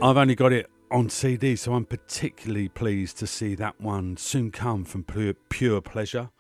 I've 0.01 0.17
only 0.17 0.37
got 0.37 0.53
it 0.53 0.71
on 0.91 1.11
CD, 1.11 1.57
so 1.57 1.75
I'm 1.75 1.87
particularly 1.87 2.69
pleased 2.69 3.19
to 3.19 3.27
see 3.27 3.57
that 3.57 3.81
one 3.81 4.17
soon 4.17 4.53
come 4.53 4.85
from 4.85 5.03
Pure 5.03 5.81
Pleasure. 5.81 6.31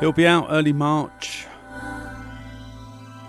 It'll 0.00 0.12
be 0.12 0.26
out 0.26 0.46
early 0.48 0.72
March, 0.72 1.46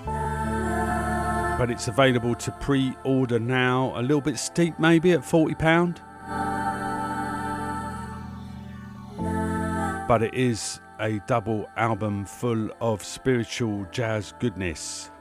but 0.06 1.70
it's 1.70 1.90
available 1.90 2.34
to 2.36 2.52
pre 2.62 2.96
order 3.04 3.40
now. 3.40 3.92
A 3.98 4.02
little 4.02 4.22
bit 4.22 4.38
steep, 4.40 4.80
maybe 4.80 5.12
at 5.12 5.20
£40. 5.20 5.98
But 10.08 10.24
it 10.24 10.34
is 10.34 10.80
a 11.02 11.20
double 11.28 11.70
album 11.76 12.26
full 12.26 12.70
of 12.80 13.04
spiritual 13.04 13.86
jazz 13.92 14.34
goodness. 14.40 15.12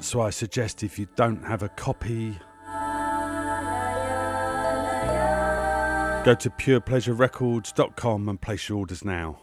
So 0.00 0.20
I 0.22 0.30
suggest 0.30 0.82
if 0.82 0.98
you 0.98 1.06
don't 1.16 1.42
have 1.44 1.62
a 1.62 1.68
copy, 1.68 2.38
Go 6.26 6.34
to 6.34 6.50
purepleasurerecords.com 6.50 8.28
and 8.28 8.40
place 8.40 8.68
your 8.68 8.78
orders 8.78 9.04
now. 9.04 9.38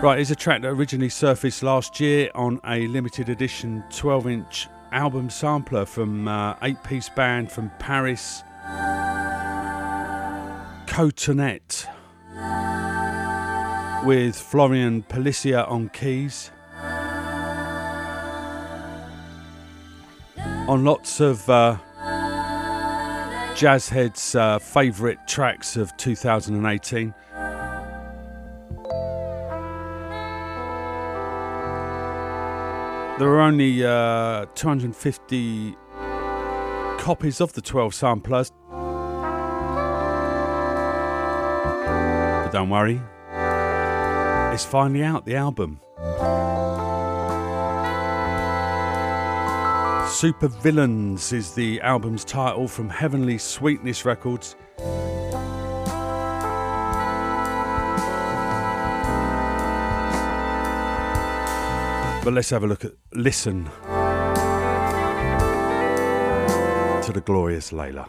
Right, 0.00 0.18
here's 0.18 0.30
a 0.30 0.36
track 0.36 0.62
that 0.62 0.68
originally 0.68 1.08
surfaced 1.08 1.64
last 1.64 1.98
year 1.98 2.30
on 2.36 2.60
a 2.64 2.86
limited 2.86 3.28
edition 3.28 3.82
12 3.90 4.28
inch 4.28 4.68
album 4.92 5.30
sampler 5.30 5.84
from 5.84 6.28
uh, 6.28 6.54
eight 6.62 6.80
piece 6.84 7.08
band 7.08 7.50
from 7.50 7.72
Paris, 7.80 8.44
Cotonete, 10.86 11.88
with 14.04 14.36
Florian 14.36 15.02
Pellissier 15.02 15.68
on 15.68 15.88
keys. 15.88 16.52
On 20.68 20.82
lots 20.84 21.20
of 21.20 21.48
uh, 21.50 21.76
Jazzhead's 23.54 24.34
uh, 24.34 24.58
favourite 24.58 25.28
tracks 25.28 25.76
of 25.76 25.94
2018. 25.96 27.14
There 33.18 33.28
are 33.28 33.40
only 33.42 33.84
uh, 33.84 34.46
250 34.54 35.76
copies 36.98 37.40
of 37.40 37.52
the 37.52 37.60
12 37.60 37.94
samplers. 37.94 38.50
But 42.42 42.50
don't 42.50 42.70
worry, 42.70 43.00
it's 44.54 44.64
finally 44.64 45.04
out, 45.04 45.26
the 45.26 45.36
album. 45.36 45.80
Super 50.24 50.48
Villains 50.48 51.34
is 51.34 51.52
the 51.52 51.82
album's 51.82 52.24
title 52.24 52.66
from 52.66 52.88
Heavenly 52.88 53.36
Sweetness 53.36 54.06
Records. 54.06 54.56
But 62.24 62.32
let's 62.32 62.48
have 62.48 62.64
a 62.64 62.66
look 62.66 62.86
at, 62.86 62.92
listen 63.12 63.64
to 67.02 67.12
the 67.12 67.20
glorious 67.22 67.70
Layla. 67.70 68.08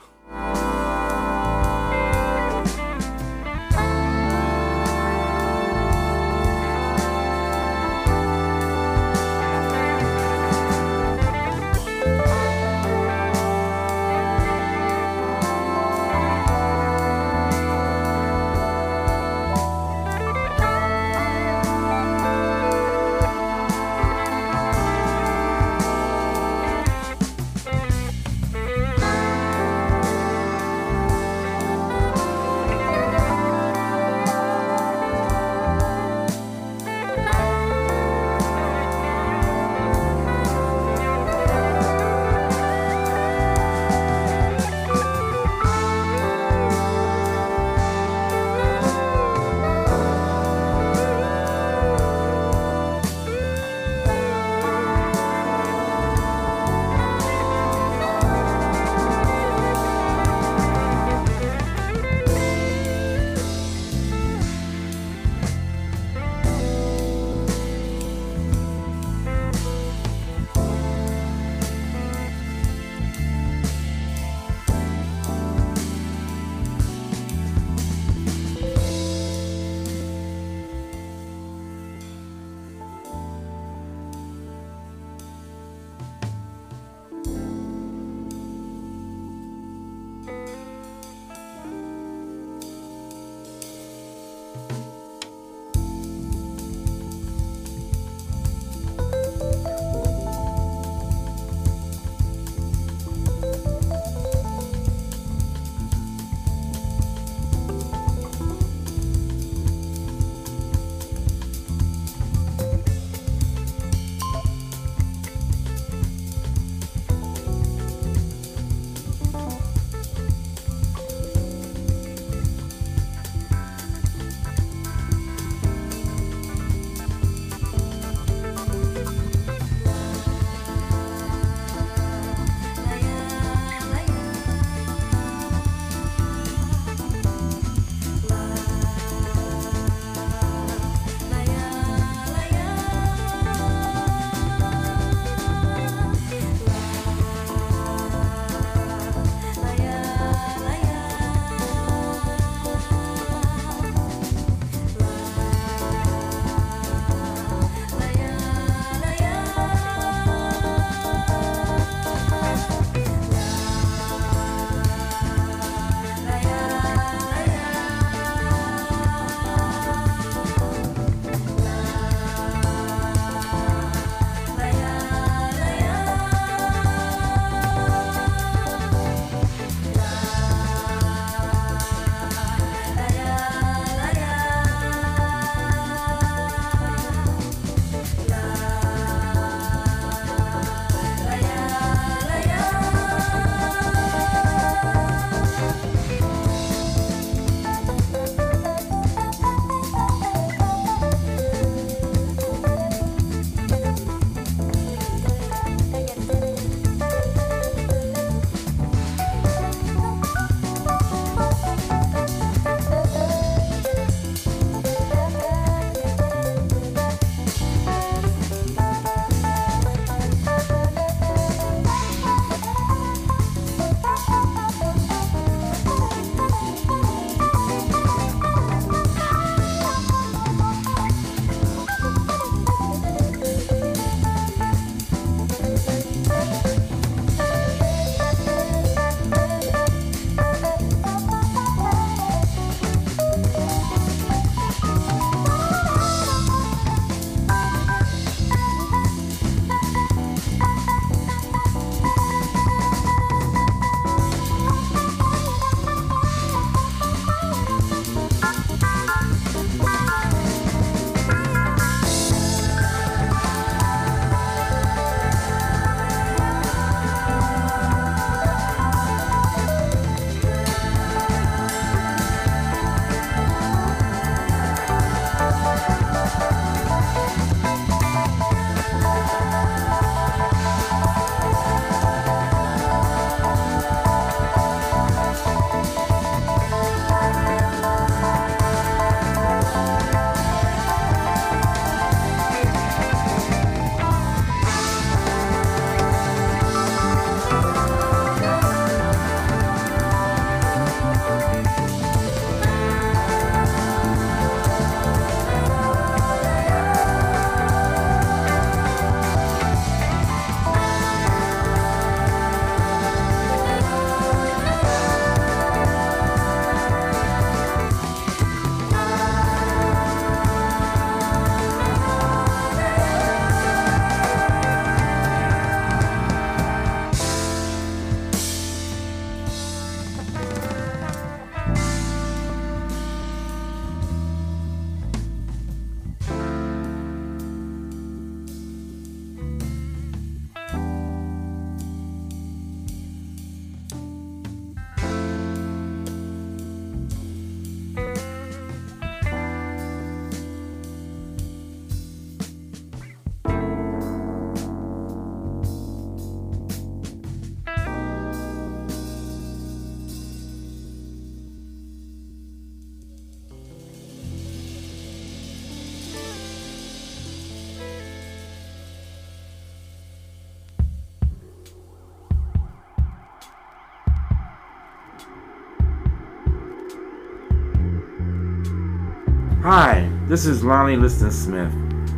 This 380.36 380.48
is 380.48 380.66
Lonnie 380.66 380.98
Liston 380.98 381.32
Smith, 381.32 381.72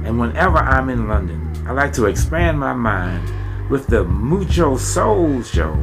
and 0.03 0.19
whenever 0.19 0.57
I'm 0.57 0.89
in 0.89 1.07
London, 1.07 1.53
I 1.67 1.71
like 1.71 1.93
to 1.93 2.07
expand 2.07 2.59
my 2.59 2.73
mind 2.73 3.29
with 3.69 3.85
the 3.85 4.05
Mucho 4.05 4.75
Soul 4.75 5.43
Show. 5.43 5.77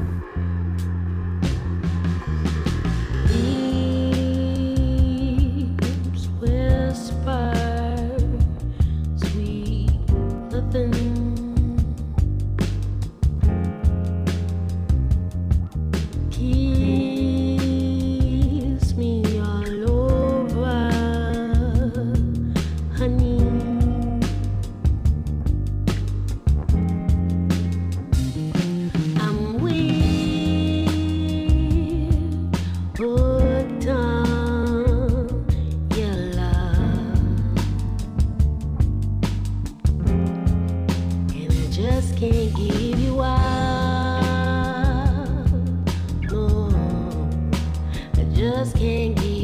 just 48.64 48.76
can't 48.78 49.14
get 49.16 49.43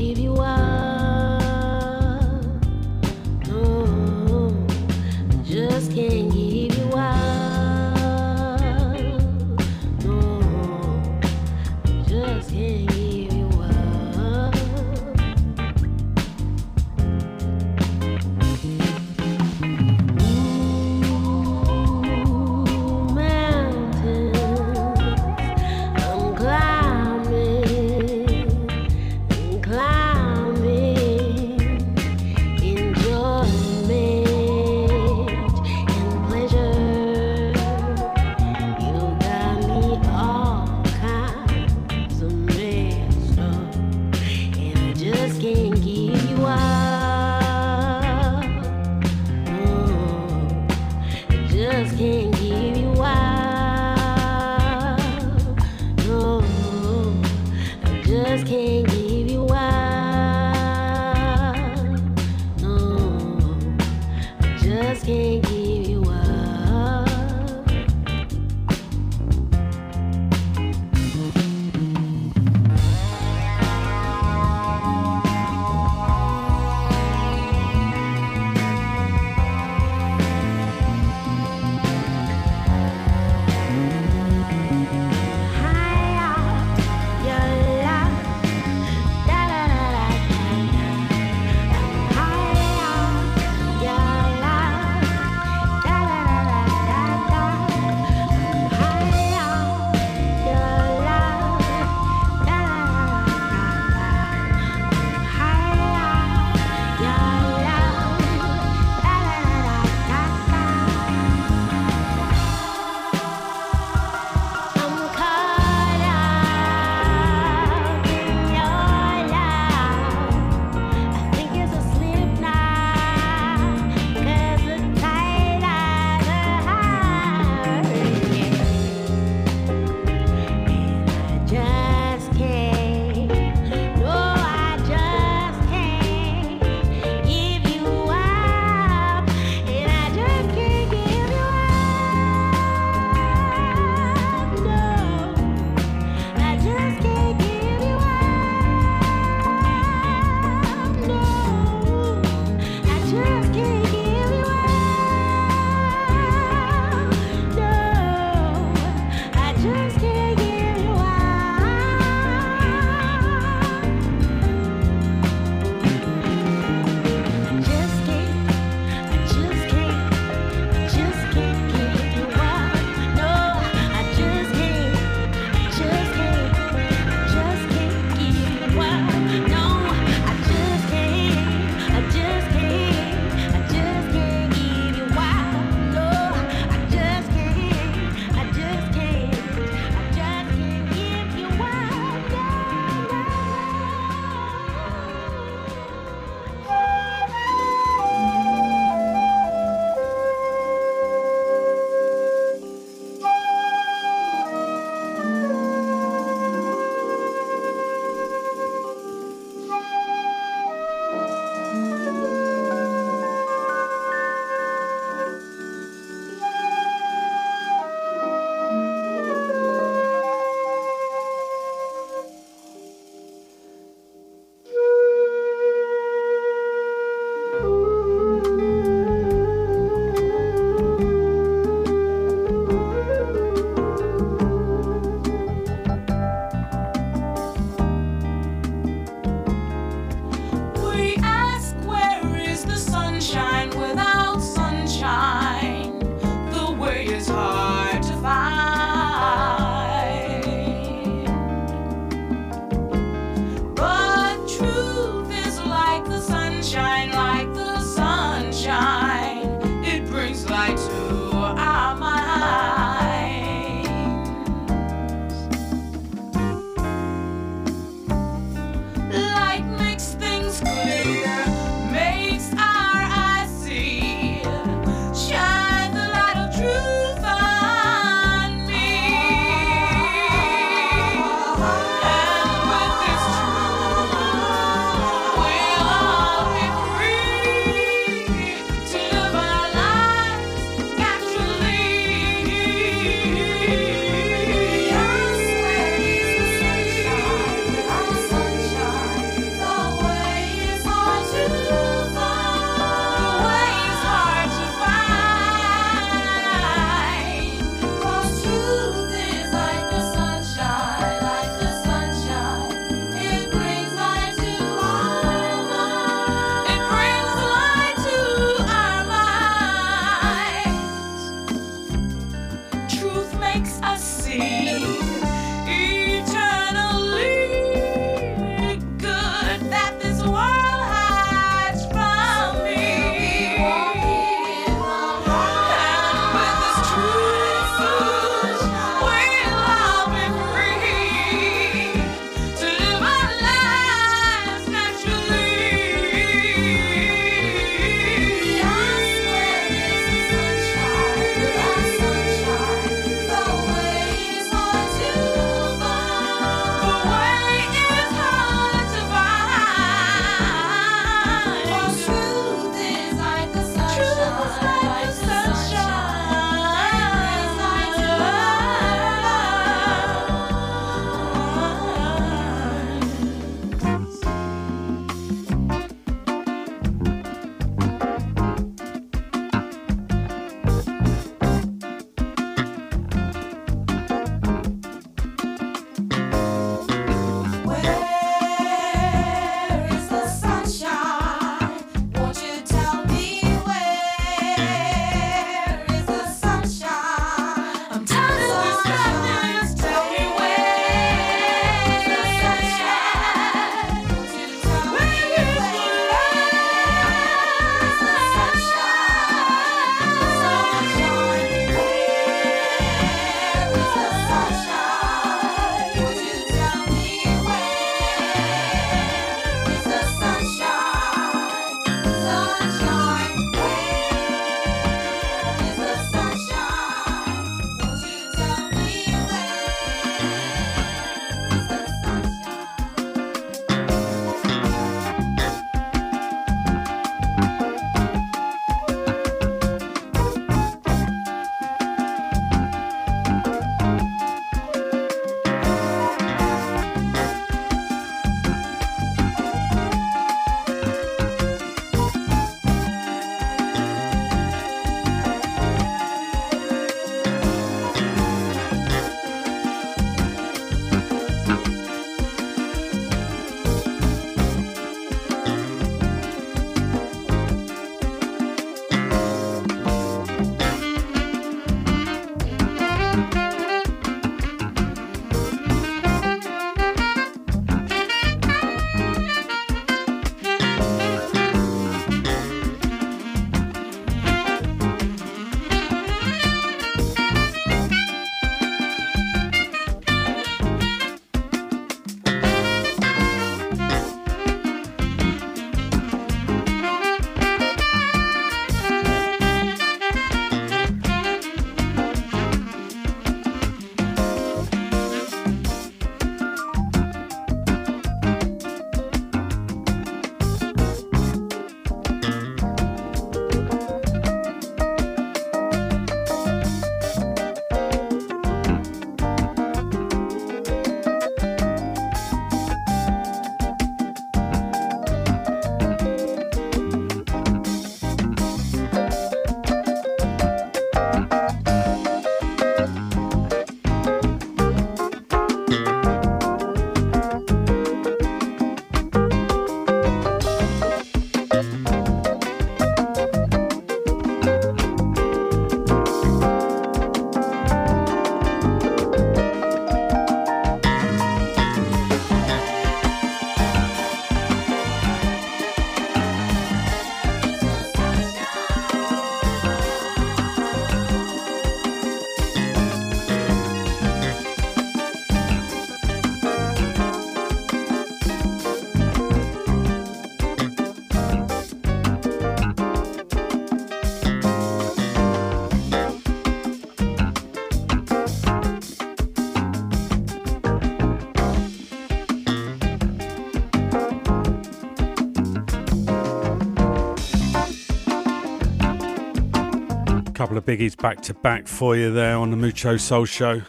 couple 590.50 590.58
of 590.58 590.80
biggies 590.80 590.96
back 590.96 591.20
to 591.20 591.32
back 591.32 591.68
for 591.68 591.94
you 591.94 592.12
there 592.12 592.36
on 592.36 592.50
the 592.50 592.56
Mucho 592.56 592.96
Soul 592.96 593.24
Show. 593.24 593.62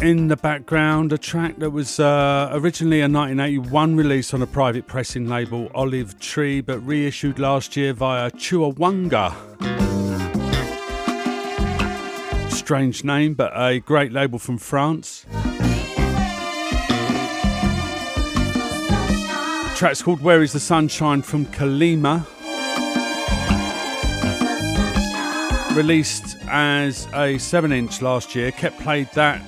In 0.00 0.28
the 0.28 0.38
background, 0.40 1.12
a 1.12 1.18
track 1.18 1.56
that 1.58 1.70
was 1.70 1.98
uh, 1.98 2.48
originally 2.52 3.00
a 3.00 3.08
1981 3.08 3.96
release 3.96 4.32
on 4.32 4.40
a 4.40 4.46
private 4.46 4.86
pressing 4.86 5.28
label, 5.28 5.68
Olive 5.74 6.20
Tree, 6.20 6.60
but 6.60 6.78
reissued 6.86 7.40
last 7.40 7.76
year 7.76 7.92
via 7.92 8.30
Chuawanga. 8.30 9.34
Strange 12.52 13.02
name, 13.02 13.34
but 13.34 13.50
a 13.56 13.80
great 13.80 14.12
label 14.12 14.38
from 14.38 14.58
France. 14.58 15.09
Track's 19.80 20.02
called 20.02 20.20
Where 20.20 20.42
is 20.42 20.52
the 20.52 20.60
Sunshine 20.60 21.22
from 21.22 21.46
Kalima. 21.46 22.26
Released 25.74 26.36
as 26.50 27.08
a 27.14 27.38
7 27.38 27.72
inch 27.72 28.02
last 28.02 28.34
year, 28.34 28.52
Ket 28.52 28.78
played 28.78 29.08
that 29.14 29.40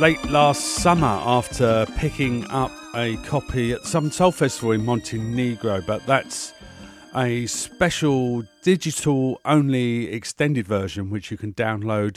late 0.00 0.24
last 0.30 0.76
summer 0.76 1.06
after 1.06 1.84
picking 1.98 2.46
up 2.46 2.72
a 2.94 3.18
copy 3.26 3.72
at 3.72 3.82
some 3.82 4.10
soul 4.10 4.32
festival 4.32 4.72
in 4.72 4.82
Montenegro, 4.82 5.82
but 5.82 6.06
that's 6.06 6.54
a 7.14 7.44
special 7.44 8.44
digital 8.62 9.38
only 9.44 10.10
extended 10.10 10.66
version 10.66 11.10
which 11.10 11.30
you 11.30 11.36
can 11.36 11.52
download 11.52 12.16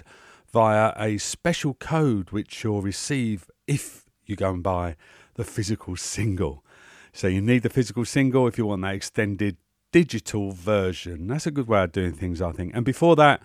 via 0.53 0.93
a 0.95 1.17
special 1.17 1.73
code 1.73 2.29
which 2.29 2.63
you'll 2.63 2.83
receive 2.83 3.49
if 3.67 4.05
you 4.25 4.35
go 4.35 4.51
and 4.51 4.61
buy 4.63 4.95
the 5.33 5.43
physical 5.43 5.95
single. 5.95 6.63
So 7.11 7.27
you 7.27 7.41
need 7.41 7.63
the 7.63 7.69
physical 7.69 8.05
single 8.05 8.47
if 8.47 8.57
you 8.57 8.67
want 8.67 8.83
that 8.83 8.93
extended 8.93 9.57
digital 9.91 10.51
version. 10.51 11.27
That's 11.27 11.47
a 11.47 11.51
good 11.51 11.67
way 11.67 11.83
of 11.83 11.91
doing 11.91 12.13
things, 12.13 12.41
I 12.41 12.51
think. 12.51 12.75
And 12.75 12.85
before 12.85 13.15
that, 13.15 13.41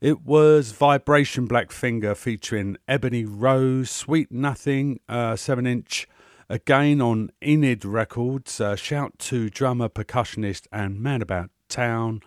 it 0.00 0.22
was 0.22 0.72
Vibration 0.72 1.46
Black 1.46 1.70
Finger 1.70 2.14
featuring 2.14 2.76
Ebony 2.88 3.24
Rose, 3.24 3.90
Sweet 3.90 4.32
Nothing, 4.32 5.00
uh, 5.08 5.36
7 5.36 5.66
inch, 5.66 6.08
again 6.48 7.00
on 7.00 7.30
Enid 7.44 7.84
Records. 7.84 8.60
Uh, 8.60 8.76
shout 8.76 9.18
to 9.20 9.50
drummer, 9.50 9.88
percussionist, 9.88 10.66
and 10.72 11.00
man 11.00 11.22
about 11.22 11.50
town, 11.68 12.20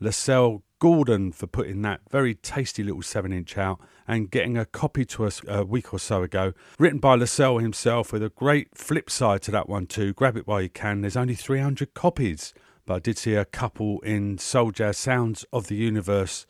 Lascelles 0.00 0.62
Gordon 0.82 1.30
for 1.30 1.46
putting 1.46 1.82
that 1.82 2.00
very 2.10 2.34
tasty 2.34 2.82
little 2.82 3.02
7 3.02 3.32
inch 3.32 3.56
out 3.56 3.78
and 4.08 4.28
getting 4.28 4.58
a 4.58 4.64
copy 4.64 5.04
to 5.04 5.24
us 5.24 5.40
a 5.46 5.64
week 5.64 5.94
or 5.94 6.00
so 6.00 6.24
ago. 6.24 6.54
Written 6.76 6.98
by 6.98 7.14
Lascelles 7.14 7.62
himself 7.62 8.12
with 8.12 8.20
a 8.20 8.30
great 8.30 8.76
flip 8.76 9.08
side 9.08 9.42
to 9.42 9.52
that 9.52 9.68
one 9.68 9.86
too. 9.86 10.12
Grab 10.12 10.36
it 10.36 10.48
while 10.48 10.60
you 10.60 10.68
can. 10.68 11.00
There's 11.00 11.16
only 11.16 11.36
300 11.36 11.94
copies, 11.94 12.52
but 12.84 12.94
I 12.94 12.98
did 12.98 13.16
see 13.16 13.36
a 13.36 13.44
couple 13.44 14.00
in 14.00 14.38
Soul 14.38 14.72
Jazz 14.72 14.98
Sounds 14.98 15.44
of 15.52 15.68
the 15.68 15.76
Universe 15.76 16.46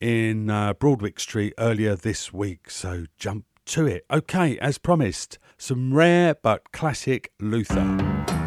in 0.00 0.48
uh, 0.48 0.72
Broadwick 0.72 1.20
Street 1.20 1.52
earlier 1.58 1.94
this 1.96 2.32
week. 2.32 2.70
So 2.70 3.04
jump 3.18 3.44
to 3.66 3.86
it. 3.86 4.06
Okay, 4.10 4.58
as 4.58 4.78
promised, 4.78 5.38
some 5.58 5.92
rare 5.92 6.34
but 6.34 6.72
classic 6.72 7.30
Luther. 7.38 8.45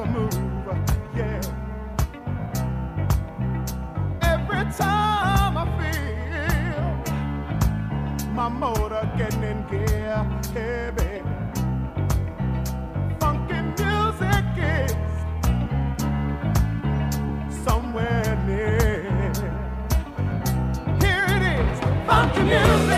a 0.00 0.06
move, 0.06 0.32
yeah. 1.14 1.40
Every 4.22 4.64
time 4.72 5.58
I 5.58 5.64
feel 5.78 6.84
my 8.32 8.48
motor 8.48 9.10
getting 9.18 9.42
in 9.42 9.66
gear, 9.68 10.24
hey 10.54 10.90
baby. 10.96 11.22
Funky 13.20 13.60
music 13.78 14.46
is 14.56 14.94
somewhere 17.64 18.32
near. 18.46 19.02
Here 21.00 21.26
it 21.36 21.42
is, 21.58 21.80
funky 22.06 22.42
music. 22.42 22.89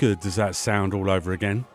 Good 0.00 0.18
does 0.20 0.36
that 0.36 0.56
sound 0.56 0.94
all 0.94 1.10
over 1.10 1.32
again? 1.32 1.66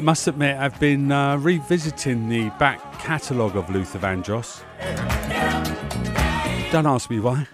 Must 0.00 0.28
admit, 0.28 0.56
I've 0.56 0.78
been 0.78 1.10
uh, 1.10 1.36
revisiting 1.36 2.28
the 2.28 2.50
back 2.60 2.80
catalogue 3.00 3.56
of 3.56 3.68
Luther 3.68 3.98
Vandross. 3.98 4.62
Don't 6.70 6.86
ask 6.86 7.10
me 7.10 7.18
why. 7.18 7.48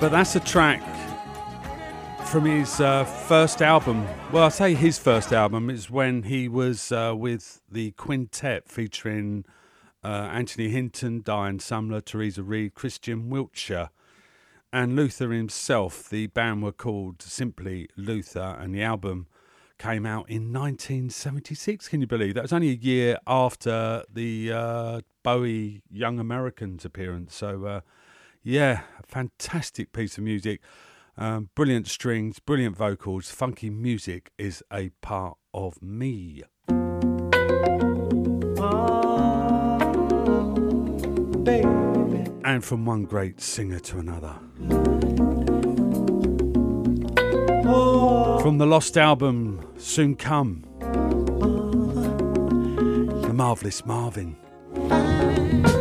But 0.00 0.10
that's 0.10 0.36
a 0.36 0.40
track 0.40 0.89
from 2.30 2.44
his 2.44 2.80
uh, 2.80 3.04
first 3.04 3.60
album. 3.60 4.06
Well, 4.30 4.44
I 4.44 4.50
say 4.50 4.74
his 4.74 5.00
first 5.00 5.32
album 5.32 5.68
is 5.68 5.90
when 5.90 6.22
he 6.22 6.46
was 6.46 6.92
uh, 6.92 7.12
with 7.16 7.60
the 7.68 7.90
quintet 7.92 8.68
featuring 8.68 9.44
uh, 10.04 10.28
Anthony 10.32 10.68
Hinton, 10.68 11.22
Diane 11.24 11.58
Sumler, 11.58 12.04
Teresa 12.04 12.44
Reed, 12.44 12.74
Christine 12.74 13.30
Wiltshire, 13.30 13.90
and 14.72 14.94
Luther 14.94 15.32
himself. 15.32 16.08
The 16.08 16.28
band 16.28 16.62
were 16.62 16.70
called 16.70 17.20
simply 17.20 17.88
Luther, 17.96 18.56
and 18.60 18.72
the 18.72 18.82
album 18.82 19.26
came 19.78 20.06
out 20.06 20.30
in 20.30 20.52
1976. 20.52 21.88
Can 21.88 22.00
you 22.00 22.06
believe 22.06 22.34
that? 22.34 22.42
was 22.42 22.52
only 22.52 22.70
a 22.70 22.74
year 22.74 23.18
after 23.26 24.04
the 24.08 24.52
uh, 24.52 25.00
Bowie 25.24 25.82
Young 25.90 26.20
Americans 26.20 26.84
appearance. 26.84 27.34
So, 27.34 27.64
uh, 27.64 27.80
yeah, 28.44 28.82
a 29.00 29.02
fantastic 29.02 29.92
piece 29.92 30.16
of 30.16 30.22
music. 30.22 30.60
Um, 31.20 31.50
brilliant 31.54 31.86
strings, 31.86 32.38
brilliant 32.38 32.78
vocals, 32.78 33.30
funky 33.30 33.68
music 33.68 34.30
is 34.38 34.62
a 34.72 34.88
part 35.02 35.36
of 35.52 35.82
me. 35.82 36.44
And 42.42 42.64
from 42.64 42.86
one 42.86 43.04
great 43.04 43.42
singer 43.42 43.80
to 43.80 43.98
another. 43.98 44.34
From 48.40 48.56
the 48.56 48.66
lost 48.66 48.96
album 48.96 49.62
Soon 49.76 50.16
Come, 50.16 50.64
The 53.20 53.34
Marvelous 53.34 53.84
Marvin. 53.84 54.36
liberated 54.72 55.79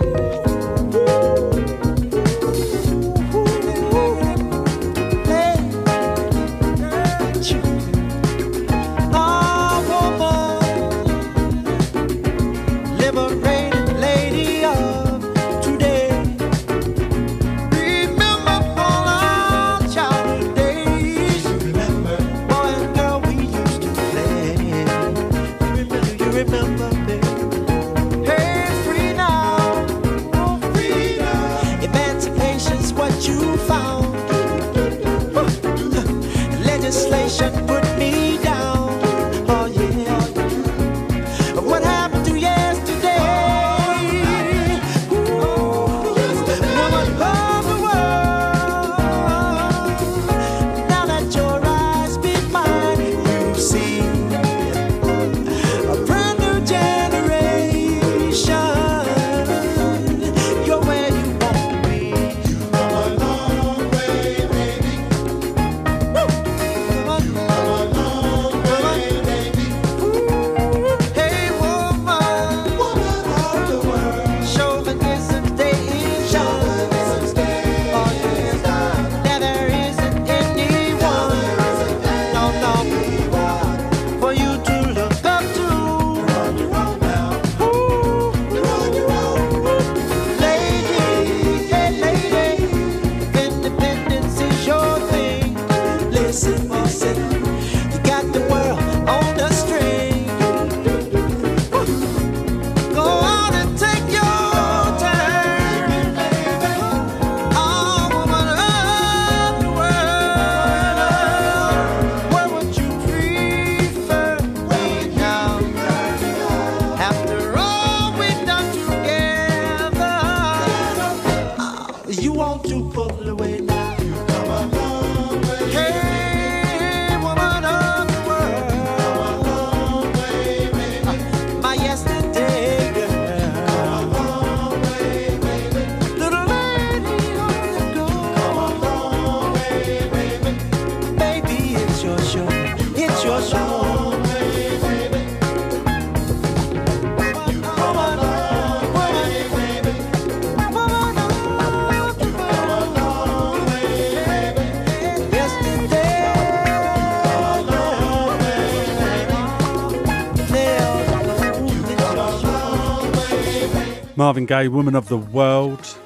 Marvin 164.30 164.46
Gaye, 164.46 164.68
Woman 164.68 164.94
of 164.94 165.08
the 165.08 165.18
World. 165.18 165.98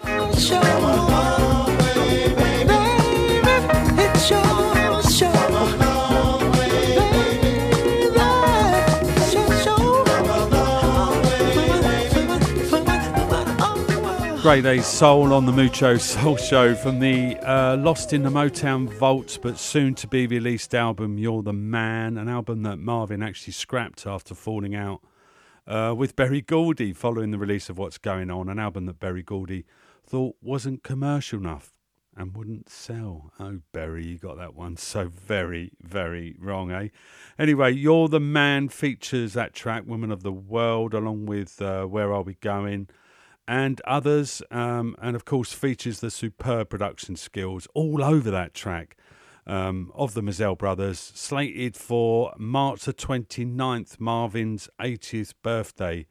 Great 14.41 14.65
A's 14.65 14.85
Soul 14.85 15.33
on 15.33 15.45
the 15.45 15.51
Mucho 15.51 15.97
Soul 15.97 16.37
Show 16.37 16.75
from 16.75 16.99
the 17.01 17.37
uh, 17.45 17.75
Lost 17.75 18.13
in 18.13 18.23
the 18.23 18.29
Motown 18.29 18.87
Vaults 18.87 19.37
but 19.37 19.57
soon 19.57 19.95
to 19.95 20.07
be 20.07 20.27
released 20.27 20.73
album 20.73 21.17
You're 21.17 21.43
the 21.43 21.51
Man, 21.51 22.17
an 22.17 22.29
album 22.29 22.63
that 22.63 22.77
Marvin 22.77 23.21
actually 23.21 23.51
scrapped 23.51 24.07
after 24.07 24.33
falling 24.33 24.75
out 24.75 25.01
uh, 25.67 25.93
with 25.95 26.15
Berry 26.15 26.41
Gordy 26.41 26.93
following 26.93 27.31
the 27.31 27.37
release 27.37 27.69
of 27.69 27.77
What's 27.77 27.97
Going 27.97 28.29
On, 28.29 28.49
an 28.49 28.59
album 28.59 28.85
that 28.85 28.99
Berry 28.99 29.23
Gordy 29.23 29.65
thought 30.05 30.35
wasn't 30.41 30.83
commercial 30.83 31.39
enough 31.39 31.71
and 32.15 32.35
wouldn't 32.35 32.69
sell. 32.69 33.31
Oh, 33.39 33.59
Berry, 33.71 34.05
you 34.05 34.17
got 34.17 34.37
that 34.37 34.55
one 34.55 34.77
so 34.77 35.07
very, 35.07 35.71
very 35.81 36.35
wrong, 36.39 36.71
eh? 36.71 36.89
Anyway, 37.39 37.71
You're 37.71 38.07
the 38.07 38.19
Man 38.19 38.69
features 38.69 39.33
that 39.33 39.53
track, 39.53 39.83
Woman 39.87 40.11
of 40.11 40.21
the 40.21 40.31
World, 40.31 40.93
along 40.93 41.25
with 41.25 41.61
uh, 41.61 41.85
Where 41.85 42.13
Are 42.13 42.21
We 42.21 42.35
Going? 42.35 42.87
and 43.47 43.81
others, 43.85 44.41
um, 44.51 44.95
and 45.01 45.15
of 45.15 45.25
course 45.25 45.51
features 45.51 45.99
the 45.99 46.09
superb 46.09 46.69
production 46.69 47.15
skills 47.15 47.67
all 47.73 48.03
over 48.03 48.31
that 48.31 48.53
track 48.53 48.95
um, 49.45 49.91
of 49.93 50.13
the 50.13 50.21
Mizell 50.21 50.57
brothers, 50.57 50.99
slated 50.99 51.75
for 51.75 52.33
March 52.37 52.85
the 52.85 52.93
29th, 52.93 53.99
Marvin's 53.99 54.69
80th 54.79 55.33
birthday 55.41 56.05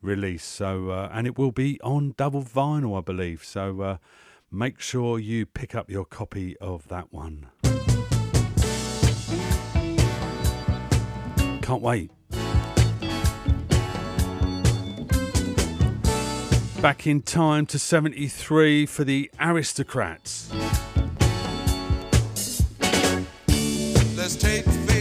release. 0.00 0.44
So, 0.44 0.90
uh, 0.90 1.08
and 1.12 1.26
it 1.26 1.38
will 1.38 1.52
be 1.52 1.80
on 1.82 2.14
double 2.16 2.42
vinyl, 2.42 2.98
I 2.98 3.00
believe. 3.00 3.44
So, 3.44 3.80
uh, 3.80 3.96
make 4.50 4.80
sure 4.80 5.18
you 5.18 5.46
pick 5.46 5.74
up 5.74 5.90
your 5.90 6.04
copy 6.04 6.56
of 6.58 6.88
that 6.88 7.12
one. 7.12 7.46
Can't 11.62 11.82
wait. 11.82 12.10
Back 16.82 17.06
in 17.06 17.22
time 17.22 17.64
to 17.66 17.78
73 17.78 18.86
for 18.86 19.04
the 19.04 19.30
Aristocrats. 19.38 20.50
Let's 24.22 24.36
take 24.36 24.91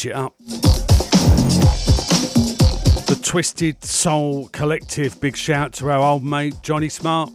switch 0.00 0.06
it 0.06 0.16
up. 0.16 0.34
The 3.06 3.20
Twisted 3.22 3.84
Soul 3.84 4.48
Collective, 4.48 5.20
big 5.20 5.36
shout 5.36 5.72
to 5.74 5.90
our 5.90 5.98
old 5.98 6.24
mate 6.24 6.54
Johnny 6.62 6.88
Smart. 6.88 7.30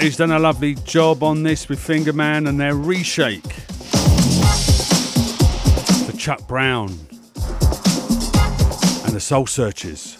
He's 0.00 0.16
done 0.16 0.32
a 0.32 0.38
lovely 0.38 0.74
job 0.84 1.22
on 1.22 1.42
this 1.44 1.68
with 1.68 1.78
Fingerman 1.78 2.48
and 2.48 2.60
their 2.60 2.74
reshake 2.74 3.52
for 6.04 6.16
Chuck 6.16 6.46
Brown 6.46 6.88
and 9.04 9.14
the 9.14 9.20
Soul 9.20 9.46
Searchers. 9.46 10.13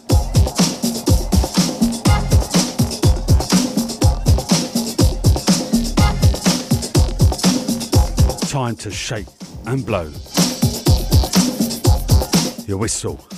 time 8.55 8.77
to 8.77 8.89
shake 8.89 9.27
and 9.67 9.85
blow 9.85 10.05
your 12.69 12.79
whistle. 12.79 13.34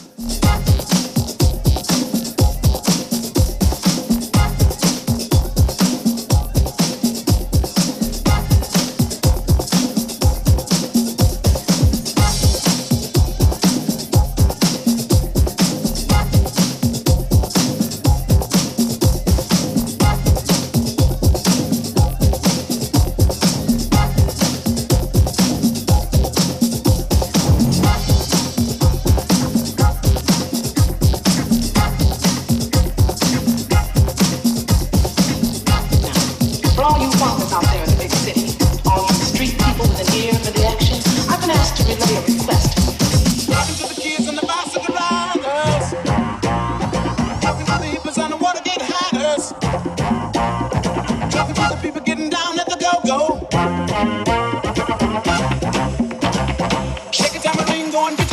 on. 57.97 58.25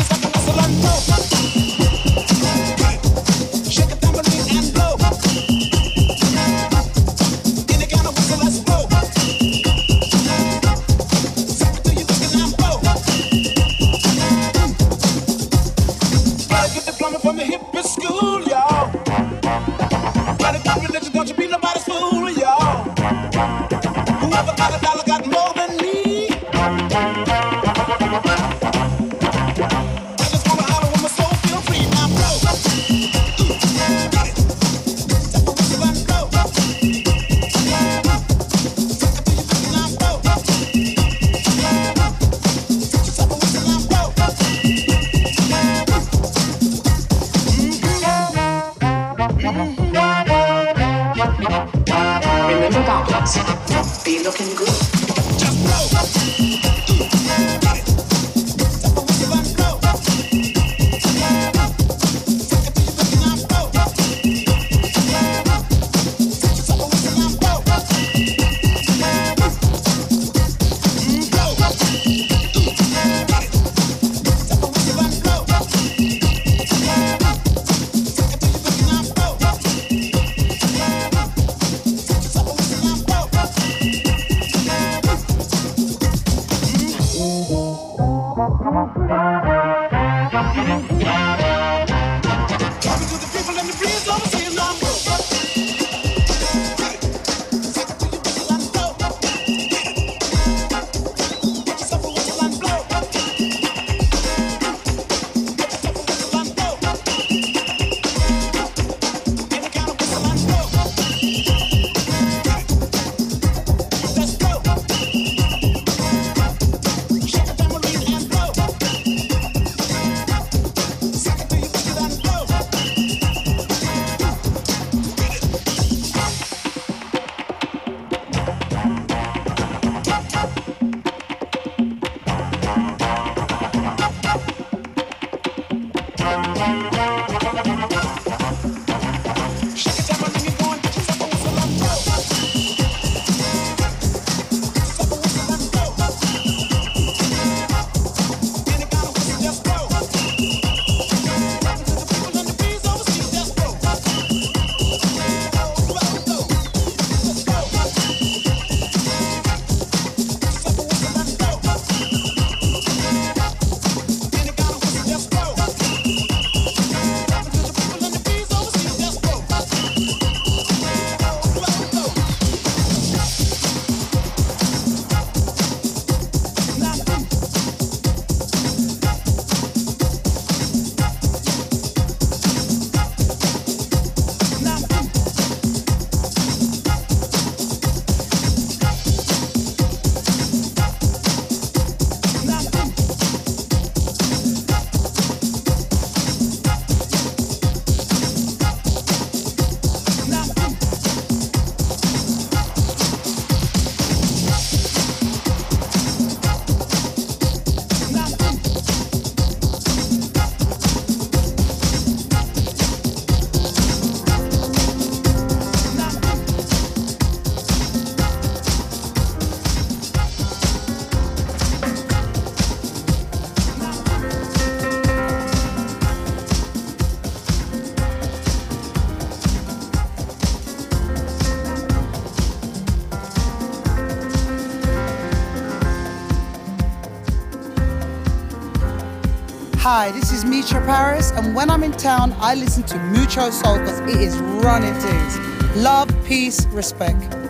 Hi, 239.95 240.09
this 240.09 240.31
is 240.31 240.43
Mitra 240.43 240.81
Paris, 240.87 241.29
and 241.33 241.53
when 241.53 241.69
I'm 241.69 241.83
in 241.83 241.91
town, 241.91 242.33
I 242.39 242.55
listen 242.55 242.81
to 242.81 242.97
Mucho 242.97 243.51
Soul 243.51 243.77
because 243.77 243.99
it 243.99 244.19
is 244.19 244.35
running 244.39 244.95
things. 244.95 245.37
Love, 245.75 246.09
peace, 246.25 246.65
respect. 246.71 247.42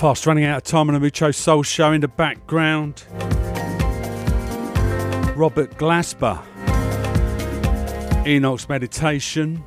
Fast 0.00 0.24
running 0.24 0.44
out 0.44 0.56
of 0.56 0.62
time 0.62 0.88
on 0.88 0.94
the 0.94 1.00
Mucho 1.00 1.30
Soul 1.30 1.62
show 1.62 1.92
in 1.92 2.00
the 2.00 2.08
background. 2.08 3.04
Robert 5.36 5.76
Glasper, 5.76 6.42
Enoch's 8.26 8.66
Meditation, 8.66 9.62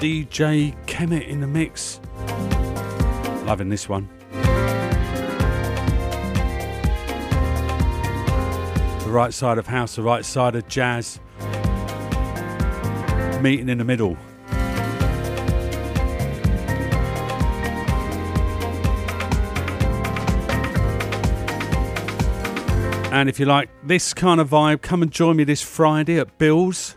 DJ 0.00 0.74
Kemet 0.86 1.28
in 1.28 1.42
the 1.42 1.46
mix. 1.46 2.00
Loving 3.44 3.68
this 3.68 3.86
one. 3.86 4.08
The 9.00 9.10
right 9.10 9.34
side 9.34 9.58
of 9.58 9.66
house, 9.66 9.96
the 9.96 10.02
right 10.02 10.24
side 10.24 10.54
of 10.54 10.66
jazz. 10.68 11.20
Meeting 13.42 13.68
in 13.68 13.76
the 13.76 13.84
middle. 13.84 14.16
And 23.22 23.28
if 23.28 23.38
you 23.38 23.46
like 23.46 23.70
this 23.84 24.12
kind 24.12 24.40
of 24.40 24.50
vibe, 24.50 24.82
come 24.82 25.00
and 25.00 25.08
join 25.08 25.36
me 25.36 25.44
this 25.44 25.62
Friday 25.62 26.18
at 26.18 26.38
Bill's. 26.38 26.96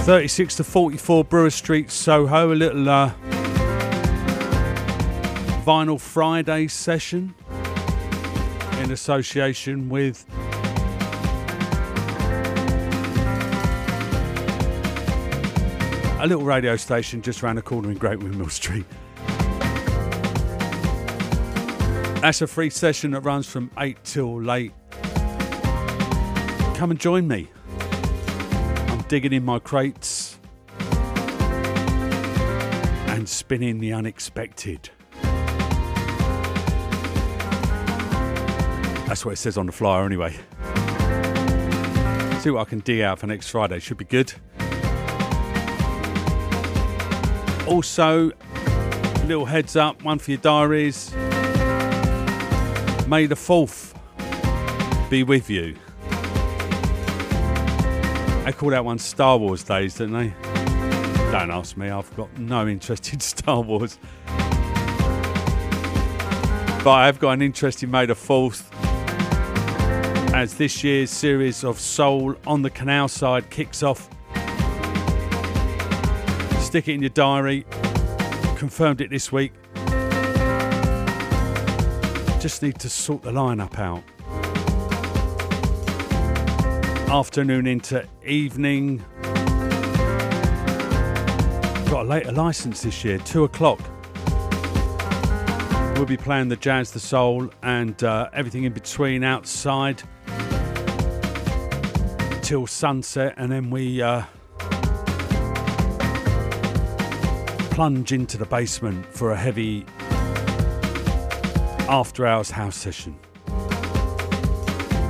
36 0.00 0.56
to 0.56 0.64
44 0.64 1.22
Brewer 1.22 1.50
Street, 1.50 1.88
Soho. 1.92 2.52
A 2.52 2.56
little 2.56 2.88
uh, 2.88 3.12
Vinyl 5.64 6.00
Friday 6.00 6.66
session 6.66 7.32
in 8.80 8.90
association 8.90 9.88
with 9.88 10.26
a 16.18 16.26
little 16.26 16.42
radio 16.42 16.74
station 16.74 17.22
just 17.22 17.44
around 17.44 17.54
the 17.54 17.62
corner 17.62 17.88
in 17.92 17.98
Great 17.98 18.18
Windmill 18.18 18.48
Street. 18.48 18.84
That's 22.24 22.40
a 22.40 22.46
free 22.46 22.70
session 22.70 23.10
that 23.10 23.20
runs 23.20 23.46
from 23.46 23.70
8 23.76 23.98
till 24.02 24.40
late. 24.40 24.72
Come 26.74 26.90
and 26.90 26.98
join 26.98 27.28
me. 27.28 27.50
I'm 28.88 29.02
digging 29.08 29.34
in 29.34 29.44
my 29.44 29.58
crates 29.58 30.38
and 33.08 33.28
spinning 33.28 33.78
the 33.78 33.92
unexpected. 33.92 34.88
That's 39.06 39.26
what 39.26 39.32
it 39.32 39.36
says 39.36 39.58
on 39.58 39.66
the 39.66 39.72
flyer, 39.72 40.06
anyway. 40.06 40.32
See 42.40 42.48
what 42.48 42.62
I 42.62 42.64
can 42.64 42.78
dig 42.78 43.02
out 43.02 43.18
for 43.18 43.26
next 43.26 43.50
Friday. 43.50 43.80
Should 43.80 43.98
be 43.98 44.06
good. 44.06 44.32
Also, 47.66 48.30
little 49.26 49.44
heads 49.44 49.76
up 49.76 50.02
one 50.02 50.18
for 50.18 50.30
your 50.30 50.40
diaries. 50.40 51.14
May 53.06 53.26
the 53.26 53.34
4th 53.34 53.94
be 55.10 55.22
with 55.24 55.50
you. 55.50 55.76
They 58.44 58.52
call 58.52 58.70
that 58.70 58.84
one 58.84 58.98
Star 58.98 59.36
Wars 59.36 59.62
Days, 59.62 59.98
don't 59.98 60.12
they? 60.12 60.32
Don't 61.30 61.50
ask 61.50 61.76
me, 61.76 61.90
I've 61.90 62.14
got 62.16 62.36
no 62.38 62.66
interest 62.66 63.12
in 63.12 63.20
Star 63.20 63.60
Wars. 63.60 63.98
But 66.82 66.90
I 66.90 67.06
have 67.06 67.18
got 67.18 67.32
an 67.32 67.42
interest 67.42 67.82
in 67.82 67.90
May 67.90 68.06
the 68.06 68.14
4th 68.14 68.72
as 70.34 70.54
this 70.54 70.82
year's 70.82 71.10
series 71.10 71.62
of 71.62 71.78
Soul 71.78 72.36
on 72.46 72.62
the 72.62 72.70
Canal 72.70 73.08
side 73.08 73.50
kicks 73.50 73.82
off. 73.82 74.08
Stick 76.58 76.88
it 76.88 76.94
in 76.94 77.02
your 77.02 77.10
diary. 77.10 77.66
Confirmed 78.56 79.00
it 79.00 79.10
this 79.10 79.30
week. 79.30 79.52
Just 82.44 82.62
need 82.62 82.78
to 82.80 82.90
sort 82.90 83.22
the 83.22 83.30
lineup 83.30 83.78
out. 83.78 84.02
Afternoon 87.08 87.66
into 87.66 88.06
evening. 88.22 89.02
Got 91.88 92.02
a 92.02 92.06
later 92.06 92.32
license 92.32 92.82
this 92.82 93.02
year, 93.02 93.16
two 93.16 93.44
o'clock. 93.44 93.80
We'll 95.96 96.04
be 96.04 96.18
playing 96.18 96.50
the 96.50 96.56
jazz, 96.56 96.90
the 96.90 97.00
soul, 97.00 97.48
and 97.62 98.04
uh, 98.04 98.28
everything 98.34 98.64
in 98.64 98.74
between 98.74 99.24
outside 99.24 100.02
till 102.42 102.66
sunset, 102.66 103.32
and 103.38 103.50
then 103.50 103.70
we 103.70 104.02
uh, 104.02 104.22
plunge 107.70 108.12
into 108.12 108.36
the 108.36 108.44
basement 108.44 109.06
for 109.06 109.30
a 109.30 109.36
heavy 109.38 109.86
after 111.88 112.26
hours 112.26 112.50
house 112.50 112.76
session. 112.76 113.18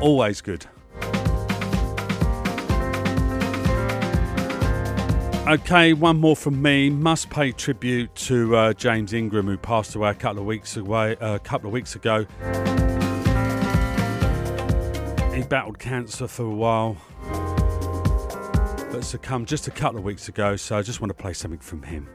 Always 0.01 0.41
good. 0.41 0.67
Okay, 5.47 5.93
one 5.93 6.17
more 6.19 6.35
from 6.35 6.63
me. 6.63 6.89
Must 6.89 7.29
pay 7.29 7.53
tribute 7.53 8.15
to 8.15 8.57
uh, 8.57 8.73
James 8.73 9.13
Ingram, 9.13 9.47
who 9.47 9.59
passed 9.59 9.95
away 9.95 10.11
a 10.11 10.15
couple 10.15 10.41
of 10.41 10.47
weeks 10.47 10.77
away. 10.79 11.17
A 11.21 11.39
couple 11.39 11.69
of 11.69 11.73
weeks 11.75 11.95
ago, 11.95 12.25
he 15.35 15.43
battled 15.43 15.79
cancer 15.79 16.27
for 16.27 16.45
a 16.45 16.51
while, 16.51 16.97
but 18.91 19.05
succumbed 19.05 19.47
just 19.47 19.69
a 19.69 19.71
couple 19.71 19.99
of 19.99 20.05
weeks 20.05 20.29
ago. 20.29 20.57
So 20.57 20.79
I 20.79 20.83
just 20.83 21.03
want 21.03 21.11
to 21.11 21.15
play 21.15 21.35
something 21.35 21.61
from 21.61 21.83
him. 21.83 22.09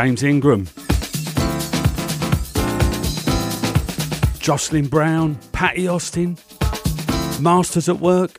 James 0.00 0.22
Ingram. 0.22 0.68
Jocelyn 4.38 4.86
Brown, 4.86 5.36
Patti 5.50 5.88
Austin, 5.88 6.38
Masters 7.40 7.88
at 7.88 7.98
Work. 7.98 8.38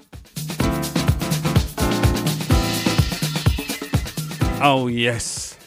Oh, 4.62 4.88
yes. 4.90 5.58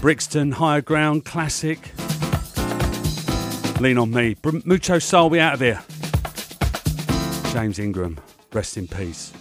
Brixton 0.00 0.50
Higher 0.50 0.80
Ground 0.80 1.24
Classic. 1.24 1.78
Lean 3.80 3.96
on 3.96 4.10
me. 4.10 4.34
Br- 4.34 4.58
mucho 4.64 4.98
soul, 4.98 5.30
we 5.30 5.38
out 5.38 5.54
of 5.54 5.60
here. 5.60 5.80
James 7.52 7.78
Ingram, 7.78 8.18
rest 8.52 8.76
in 8.76 8.88
peace. 8.88 9.32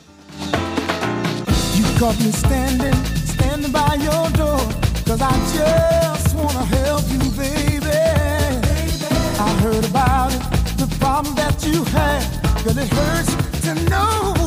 You 1.73 1.85
caught 1.97 2.19
me 2.19 2.31
standing, 2.31 2.93
standing 3.25 3.71
by 3.71 3.95
your 3.95 4.29
door. 4.29 4.82
Cause 5.05 5.21
I 5.21 5.31
just 5.53 6.35
wanna 6.35 6.65
help 6.65 7.03
you, 7.11 7.19
baby. 7.31 7.85
I 9.39 9.49
heard 9.61 9.85
about 9.85 10.33
it, 10.33 10.41
the 10.77 10.87
problem 10.99 11.35
that 11.35 11.65
you 11.65 11.83
had. 11.85 12.23
Girl, 12.63 12.77
it 12.77 12.87
hurts 12.87 13.35
to 13.65 13.73
know 13.89 14.42